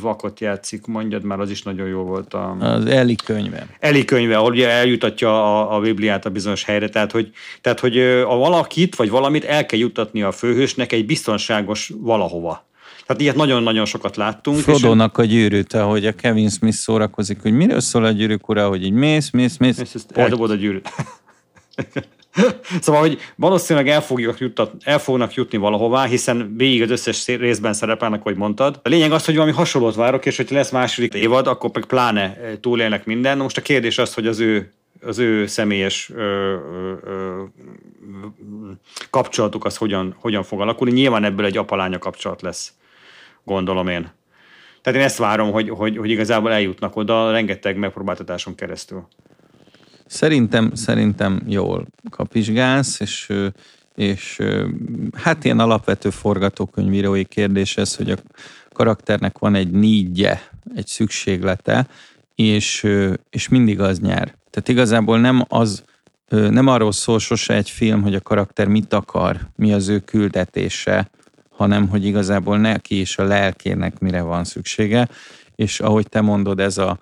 vakot 0.00 0.40
játszik, 0.40 0.86
mondjad 0.86 1.24
már, 1.24 1.40
az 1.40 1.50
is 1.50 1.62
nagyon 1.62 1.88
jó 1.88 2.02
volt. 2.02 2.34
A, 2.34 2.56
Az 2.60 2.86
Eli 2.86 3.14
könyve. 3.24 3.66
Eli 3.80 4.04
könyve, 4.04 4.36
ahol 4.36 4.50
ugye 4.50 4.68
eljutatja 4.68 5.58
a, 5.60 5.76
a 5.76 5.80
Bibliát 5.80 6.26
a 6.26 6.30
bizonyos 6.30 6.64
helyre, 6.64 6.88
tehát 6.88 7.12
hogy, 7.12 7.30
tehát, 7.60 7.80
hogy 7.80 7.98
a 7.98 8.36
valakit 8.36 8.96
vagy 8.96 9.10
valamit 9.10 9.44
el 9.44 9.66
kell 9.66 9.78
juttatni 9.78 10.22
a 10.22 10.32
főhősnek 10.32 10.92
egy 10.92 11.06
biztonságos 11.06 11.92
valahova. 12.00 12.66
Tehát 13.06 13.22
ilyet 13.22 13.36
nagyon-nagyon 13.36 13.84
sokat 13.84 14.16
láttunk. 14.16 14.58
Frodónak 14.58 15.18
a 15.18 15.24
gyűrűt, 15.24 15.72
ahogy 15.72 16.06
a 16.06 16.12
Kevin 16.12 16.48
Smith 16.48 16.76
szórakozik, 16.76 17.42
hogy 17.42 17.52
miről 17.52 17.80
szól 17.80 18.04
a 18.04 18.10
gyűrűk 18.10 18.48
ura, 18.48 18.68
hogy 18.68 18.84
így 18.84 18.92
mész, 18.92 19.30
mész, 19.30 19.56
mész, 19.56 19.78
És 19.78 19.94
ezt 19.94 20.10
eldobod 20.12 20.50
a 20.50 20.54
gyűrűt. 20.54 20.88
szóval, 22.80 23.00
hogy 23.00 23.18
valószínűleg 23.36 23.88
el, 23.88 24.02
fogjuk 24.02 24.38
juttat, 24.38 24.72
el 24.84 24.98
fognak 24.98 25.34
jutni 25.34 25.58
valahová, 25.58 26.04
hiszen 26.04 26.54
végig 26.56 26.82
az 26.82 26.90
összes 26.90 27.26
részben 27.26 27.72
szerepelnek, 27.72 28.22
hogy 28.22 28.36
mondtad. 28.36 28.80
A 28.82 28.88
lényeg 28.88 29.12
az, 29.12 29.24
hogy 29.24 29.34
valami 29.34 29.52
hasonlót 29.52 29.94
várok, 29.94 30.26
és 30.26 30.36
hogyha 30.36 30.54
lesz 30.54 30.70
második 30.70 31.14
évad, 31.14 31.46
akkor 31.46 31.70
meg 31.72 31.84
pláne 31.84 32.20
eh, 32.20 32.52
túlélnek 32.60 33.04
minden. 33.04 33.38
Most 33.38 33.56
a 33.56 33.62
kérdés 33.62 33.98
az, 33.98 34.14
hogy 34.14 34.26
az 34.26 34.38
ő 34.38 34.72
az 35.06 35.18
ő 35.18 35.46
személyes 35.46 36.10
ö, 36.14 36.22
ö, 36.22 36.94
ö, 37.04 37.42
kapcsolatuk 39.10 39.64
az 39.64 39.76
hogyan, 39.76 40.16
hogyan 40.18 40.42
fog 40.42 40.60
alakulni. 40.60 40.92
Nyilván 40.92 41.24
ebből 41.24 41.46
egy 41.46 41.56
apalánya 41.56 41.98
kapcsolat 41.98 42.42
lesz, 42.42 42.72
gondolom 43.42 43.88
én. 43.88 44.12
Tehát 44.82 44.98
én 44.98 45.04
ezt 45.04 45.18
várom, 45.18 45.52
hogy, 45.52 45.68
hogy, 45.68 45.96
hogy 45.96 46.10
igazából 46.10 46.52
eljutnak 46.52 46.96
oda 46.96 47.30
rengeteg 47.30 47.76
megpróbáltatáson 47.76 48.54
keresztül. 48.54 49.08
Szerintem, 50.06 50.74
szerintem 50.74 51.42
jól 51.46 51.86
kapizsgálsz, 52.10 53.00
és 53.00 53.32
és 53.94 54.40
hát 55.12 55.44
ilyen 55.44 55.58
alapvető 55.58 56.10
forgatókönyvírói 56.10 57.24
kérdés 57.24 57.76
ez, 57.76 57.96
hogy 57.96 58.10
a 58.10 58.16
karakternek 58.72 59.38
van 59.38 59.54
egy 59.54 59.70
nídje, 59.70 60.50
egy 60.74 60.86
szükséglete, 60.86 61.86
és, 62.34 62.86
és 63.30 63.48
mindig 63.48 63.80
az 63.80 64.00
nyer. 64.00 64.34
Tehát 64.50 64.68
igazából 64.68 65.20
nem 65.20 65.44
az, 65.48 65.84
nem 66.28 66.66
arról 66.66 66.92
szól 66.92 67.18
sose 67.18 67.54
egy 67.54 67.70
film, 67.70 68.02
hogy 68.02 68.14
a 68.14 68.20
karakter 68.20 68.66
mit 68.66 68.92
akar, 68.92 69.38
mi 69.56 69.72
az 69.72 69.88
ő 69.88 69.98
küldetése, 69.98 71.10
hanem 71.50 71.88
hogy 71.88 72.04
igazából 72.04 72.58
neki 72.58 72.94
és 72.94 73.18
a 73.18 73.24
lelkének 73.24 73.98
mire 73.98 74.22
van 74.22 74.44
szüksége, 74.44 75.08
és 75.54 75.80
ahogy 75.80 76.08
te 76.08 76.20
mondod, 76.20 76.60
ez, 76.60 76.78
a, 76.78 76.98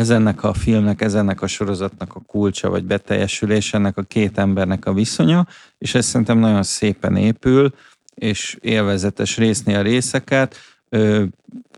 ez 0.00 0.10
ennek 0.10 0.42
a 0.42 0.52
filmnek, 0.52 1.00
ez 1.00 1.14
ennek 1.14 1.42
a 1.42 1.46
sorozatnak 1.46 2.14
a 2.14 2.20
kulcsa, 2.26 2.70
vagy 2.70 2.84
beteljesülés, 2.84 3.74
ennek 3.74 3.96
a 3.96 4.02
két 4.02 4.38
embernek 4.38 4.86
a 4.86 4.92
viszonya, 4.92 5.46
és 5.78 5.94
ez 5.94 6.06
szerintem 6.06 6.38
nagyon 6.38 6.62
szépen 6.62 7.16
épül, 7.16 7.74
és 8.14 8.56
élvezetes 8.60 9.36
részni 9.36 9.74
a 9.74 9.82
részeket. 9.82 10.56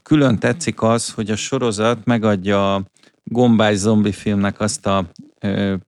Külön 0.02 0.38
tetszik 0.38 0.82
az, 0.82 1.10
hogy 1.10 1.30
a 1.30 1.36
sorozat 1.36 2.04
megadja 2.04 2.74
a 2.74 2.82
gombás 3.24 3.76
zombi 3.76 4.12
filmnek 4.12 4.60
azt 4.60 4.86
a 4.86 5.10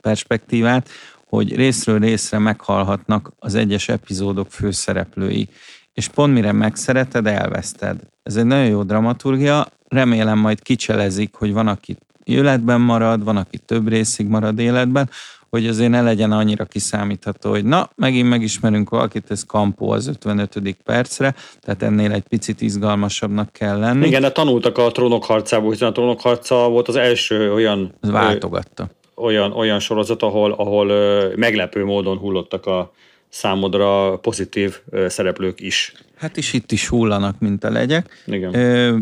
perspektívát, 0.00 0.88
hogy 1.28 1.56
részről 1.56 1.98
részre 1.98 2.38
meghalhatnak 2.38 3.32
az 3.38 3.54
egyes 3.54 3.88
epizódok 3.88 4.50
főszereplői. 4.50 5.48
És 5.92 6.08
pont 6.08 6.32
mire 6.32 6.52
megszereted, 6.52 7.26
elveszted. 7.26 8.00
Ez 8.22 8.36
egy 8.36 8.44
nagyon 8.44 8.66
jó 8.66 8.82
dramaturgia, 8.82 9.66
remélem 9.88 10.38
majd 10.38 10.62
kicselezik, 10.62 11.34
hogy 11.34 11.52
van, 11.52 11.68
aki 11.68 11.96
életben 12.24 12.80
marad, 12.80 13.24
van, 13.24 13.36
aki 13.36 13.58
több 13.58 13.88
részig 13.88 14.26
marad 14.26 14.58
életben, 14.58 15.10
hogy 15.54 15.66
azért 15.66 15.90
ne 15.90 16.02
legyen 16.02 16.32
annyira 16.32 16.64
kiszámítható, 16.64 17.50
hogy 17.50 17.64
na, 17.64 17.90
megint 17.96 18.28
megismerünk 18.28 18.90
valakit, 18.90 19.30
ez 19.30 19.44
kampó 19.44 19.90
az 19.90 20.06
55. 20.06 20.76
percre, 20.84 21.34
tehát 21.60 21.82
ennél 21.82 22.12
egy 22.12 22.22
picit 22.28 22.60
izgalmasabbnak 22.60 23.52
kell 23.52 23.78
lenni. 23.78 24.06
Igen, 24.06 24.20
de 24.20 24.32
tanultak 24.32 24.78
a 24.78 24.90
trónok 24.90 25.24
harcából, 25.24 25.70
hiszen 25.70 25.88
a 25.88 25.92
trónok 25.92 26.20
harca 26.20 26.68
volt 26.68 26.88
az 26.88 26.96
első 26.96 27.52
olyan... 27.52 27.94
Ez 28.00 28.10
váltogatta. 28.10 28.88
Olyan, 29.14 29.52
olyan 29.52 29.80
sorozat, 29.80 30.22
ahol, 30.22 30.52
ahol 30.52 30.92
meglepő 31.36 31.84
módon 31.84 32.16
hullottak 32.16 32.66
a 32.66 32.92
számodra 33.28 34.16
pozitív 34.16 34.80
szereplők 35.06 35.60
is. 35.60 35.92
Hát 36.16 36.36
is 36.36 36.52
itt 36.52 36.72
is 36.72 36.88
hullanak, 36.88 37.38
mint 37.38 37.64
a 37.64 37.70
legyek. 37.70 38.22
Igen. 38.26 38.54
Ö, 38.54 38.96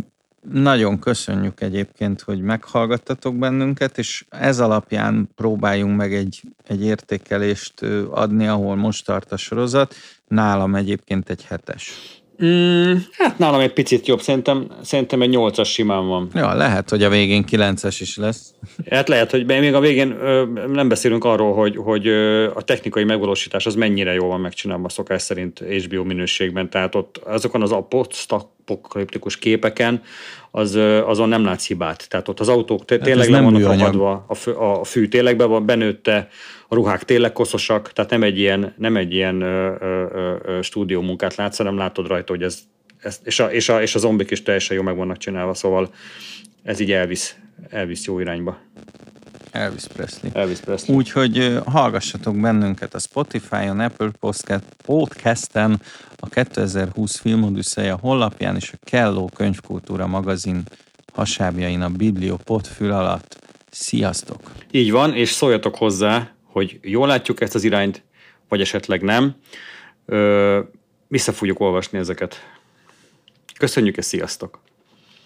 nagyon 0.50 0.98
köszönjük 0.98 1.60
egyébként, 1.60 2.20
hogy 2.20 2.40
meghallgattatok 2.40 3.36
bennünket, 3.36 3.98
és 3.98 4.24
ez 4.28 4.60
alapján 4.60 5.28
próbáljunk 5.34 5.96
meg 5.96 6.14
egy, 6.14 6.42
egy 6.66 6.84
értékelést 6.84 7.82
adni, 8.10 8.46
ahol 8.46 8.76
most 8.76 9.04
tart 9.04 9.32
a 9.32 9.36
sorozat. 9.36 9.94
Nálam 10.28 10.74
egyébként 10.74 11.30
egy 11.30 11.44
hetes. 11.44 11.92
Mm, 12.44 12.94
hát 13.12 13.38
nálam 13.38 13.60
egy 13.60 13.72
picit 13.72 14.06
jobb, 14.06 14.20
szerintem, 14.20 14.66
szerintem 14.82 15.22
egy 15.22 15.28
nyolcas 15.28 15.72
simán 15.72 16.06
van. 16.06 16.30
Ja, 16.34 16.54
lehet, 16.54 16.90
hogy 16.90 17.02
a 17.02 17.08
végén 17.08 17.44
kilences 17.44 18.00
is 18.00 18.16
lesz. 18.16 18.54
Hát 18.90 19.08
lehet, 19.08 19.30
hogy 19.30 19.46
még 19.46 19.74
a 19.74 19.80
végén 19.80 20.10
ö, 20.10 20.44
nem 20.72 20.88
beszélünk 20.88 21.24
arról, 21.24 21.54
hogy, 21.54 21.76
hogy 21.76 22.06
ö, 22.06 22.50
a 22.54 22.62
technikai 22.62 23.04
megvalósítás 23.04 23.66
az 23.66 23.74
mennyire 23.74 24.12
jól 24.12 24.28
van 24.28 24.40
megcsinálva 24.40 24.88
szokás 24.88 25.22
szerint 25.22 25.58
HBO 25.58 26.04
minőségben, 26.04 26.70
tehát 26.70 26.94
ott 26.94 27.16
azokon 27.16 27.62
az 27.62 27.72
apokaliptikus 27.72 29.38
képeken 29.38 30.02
az, 30.50 30.78
azon 31.06 31.28
nem 31.28 31.44
látsz 31.44 31.66
hibát. 31.66 32.08
Tehát 32.08 32.28
ott 32.28 32.40
az 32.40 32.48
autók 32.48 32.90
hát 32.90 33.00
tényleg 33.00 33.30
nem 33.30 33.44
vannak 33.44 33.70
akadva, 33.70 34.24
a 34.28 34.34
fű, 34.34 34.50
a 34.50 34.84
fű 34.84 35.08
tényleg 35.08 35.36
be 35.36 35.44
van, 35.44 35.66
benőtte, 35.66 36.28
a 36.72 36.74
ruhák 36.74 37.04
tényleg 37.04 37.32
koszosak, 37.32 37.92
tehát 37.92 38.10
nem 38.10 38.22
egy 38.22 38.38
ilyen, 38.38 38.74
nem 38.76 38.96
egy 38.96 39.12
ilyen 39.14 39.40
ö, 39.40 39.74
ö, 39.80 40.36
ö, 40.44 40.62
stúdió 40.62 41.00
munkát 41.00 41.34
látsz, 41.34 41.56
hanem 41.56 41.76
látod 41.76 42.06
rajta, 42.06 42.32
hogy 42.32 42.42
ez, 42.42 42.58
ez 42.98 43.20
és, 43.24 43.40
a, 43.40 43.52
és, 43.52 43.68
a, 43.68 43.82
és 43.82 43.94
a 43.94 43.98
zombik 43.98 44.30
is 44.30 44.42
teljesen 44.42 44.76
jó 44.76 44.82
meg 44.82 44.96
vannak 44.96 45.16
csinálva, 45.16 45.54
szóval 45.54 45.94
ez 46.62 46.80
így 46.80 46.92
elvisz, 46.92 47.36
elvisz 47.70 48.04
jó 48.04 48.18
irányba. 48.18 48.58
Elvis 49.50 49.84
Presley. 49.86 50.30
Elvis 50.34 50.58
Presley. 50.58 50.96
Úgyhogy 50.96 51.58
hallgassatok 51.64 52.40
bennünket 52.40 52.94
a 52.94 52.98
Spotify-on, 52.98 53.80
Apple 53.80 54.10
Podcast-en, 54.84 55.80
a 56.16 56.28
2020 56.28 57.18
Filmodüsszeja 57.18 57.98
honlapján 58.00 58.56
és 58.56 58.72
a 58.72 58.78
Kelló 58.84 59.30
Könyvkultúra 59.34 60.06
magazin 60.06 60.62
hasábjain 61.12 61.80
a 61.80 61.88
Biblió 61.88 62.36
potfül 62.44 62.90
alatt. 62.90 63.38
Sziasztok! 63.70 64.40
Így 64.70 64.90
van, 64.90 65.14
és 65.14 65.30
szóljatok 65.30 65.76
hozzá, 65.76 66.32
hogy 66.52 66.78
jól 66.82 67.06
látjuk 67.06 67.40
ezt 67.40 67.54
az 67.54 67.64
irányt, 67.64 68.02
vagy 68.48 68.60
esetleg 68.60 69.02
nem. 69.02 69.36
Ö, 70.06 70.60
vissza 71.08 71.32
fogjuk 71.32 71.60
olvasni 71.60 71.98
ezeket. 71.98 72.36
Köszönjük, 73.58 73.96
és 73.96 74.04
sziasztok! 74.04 74.60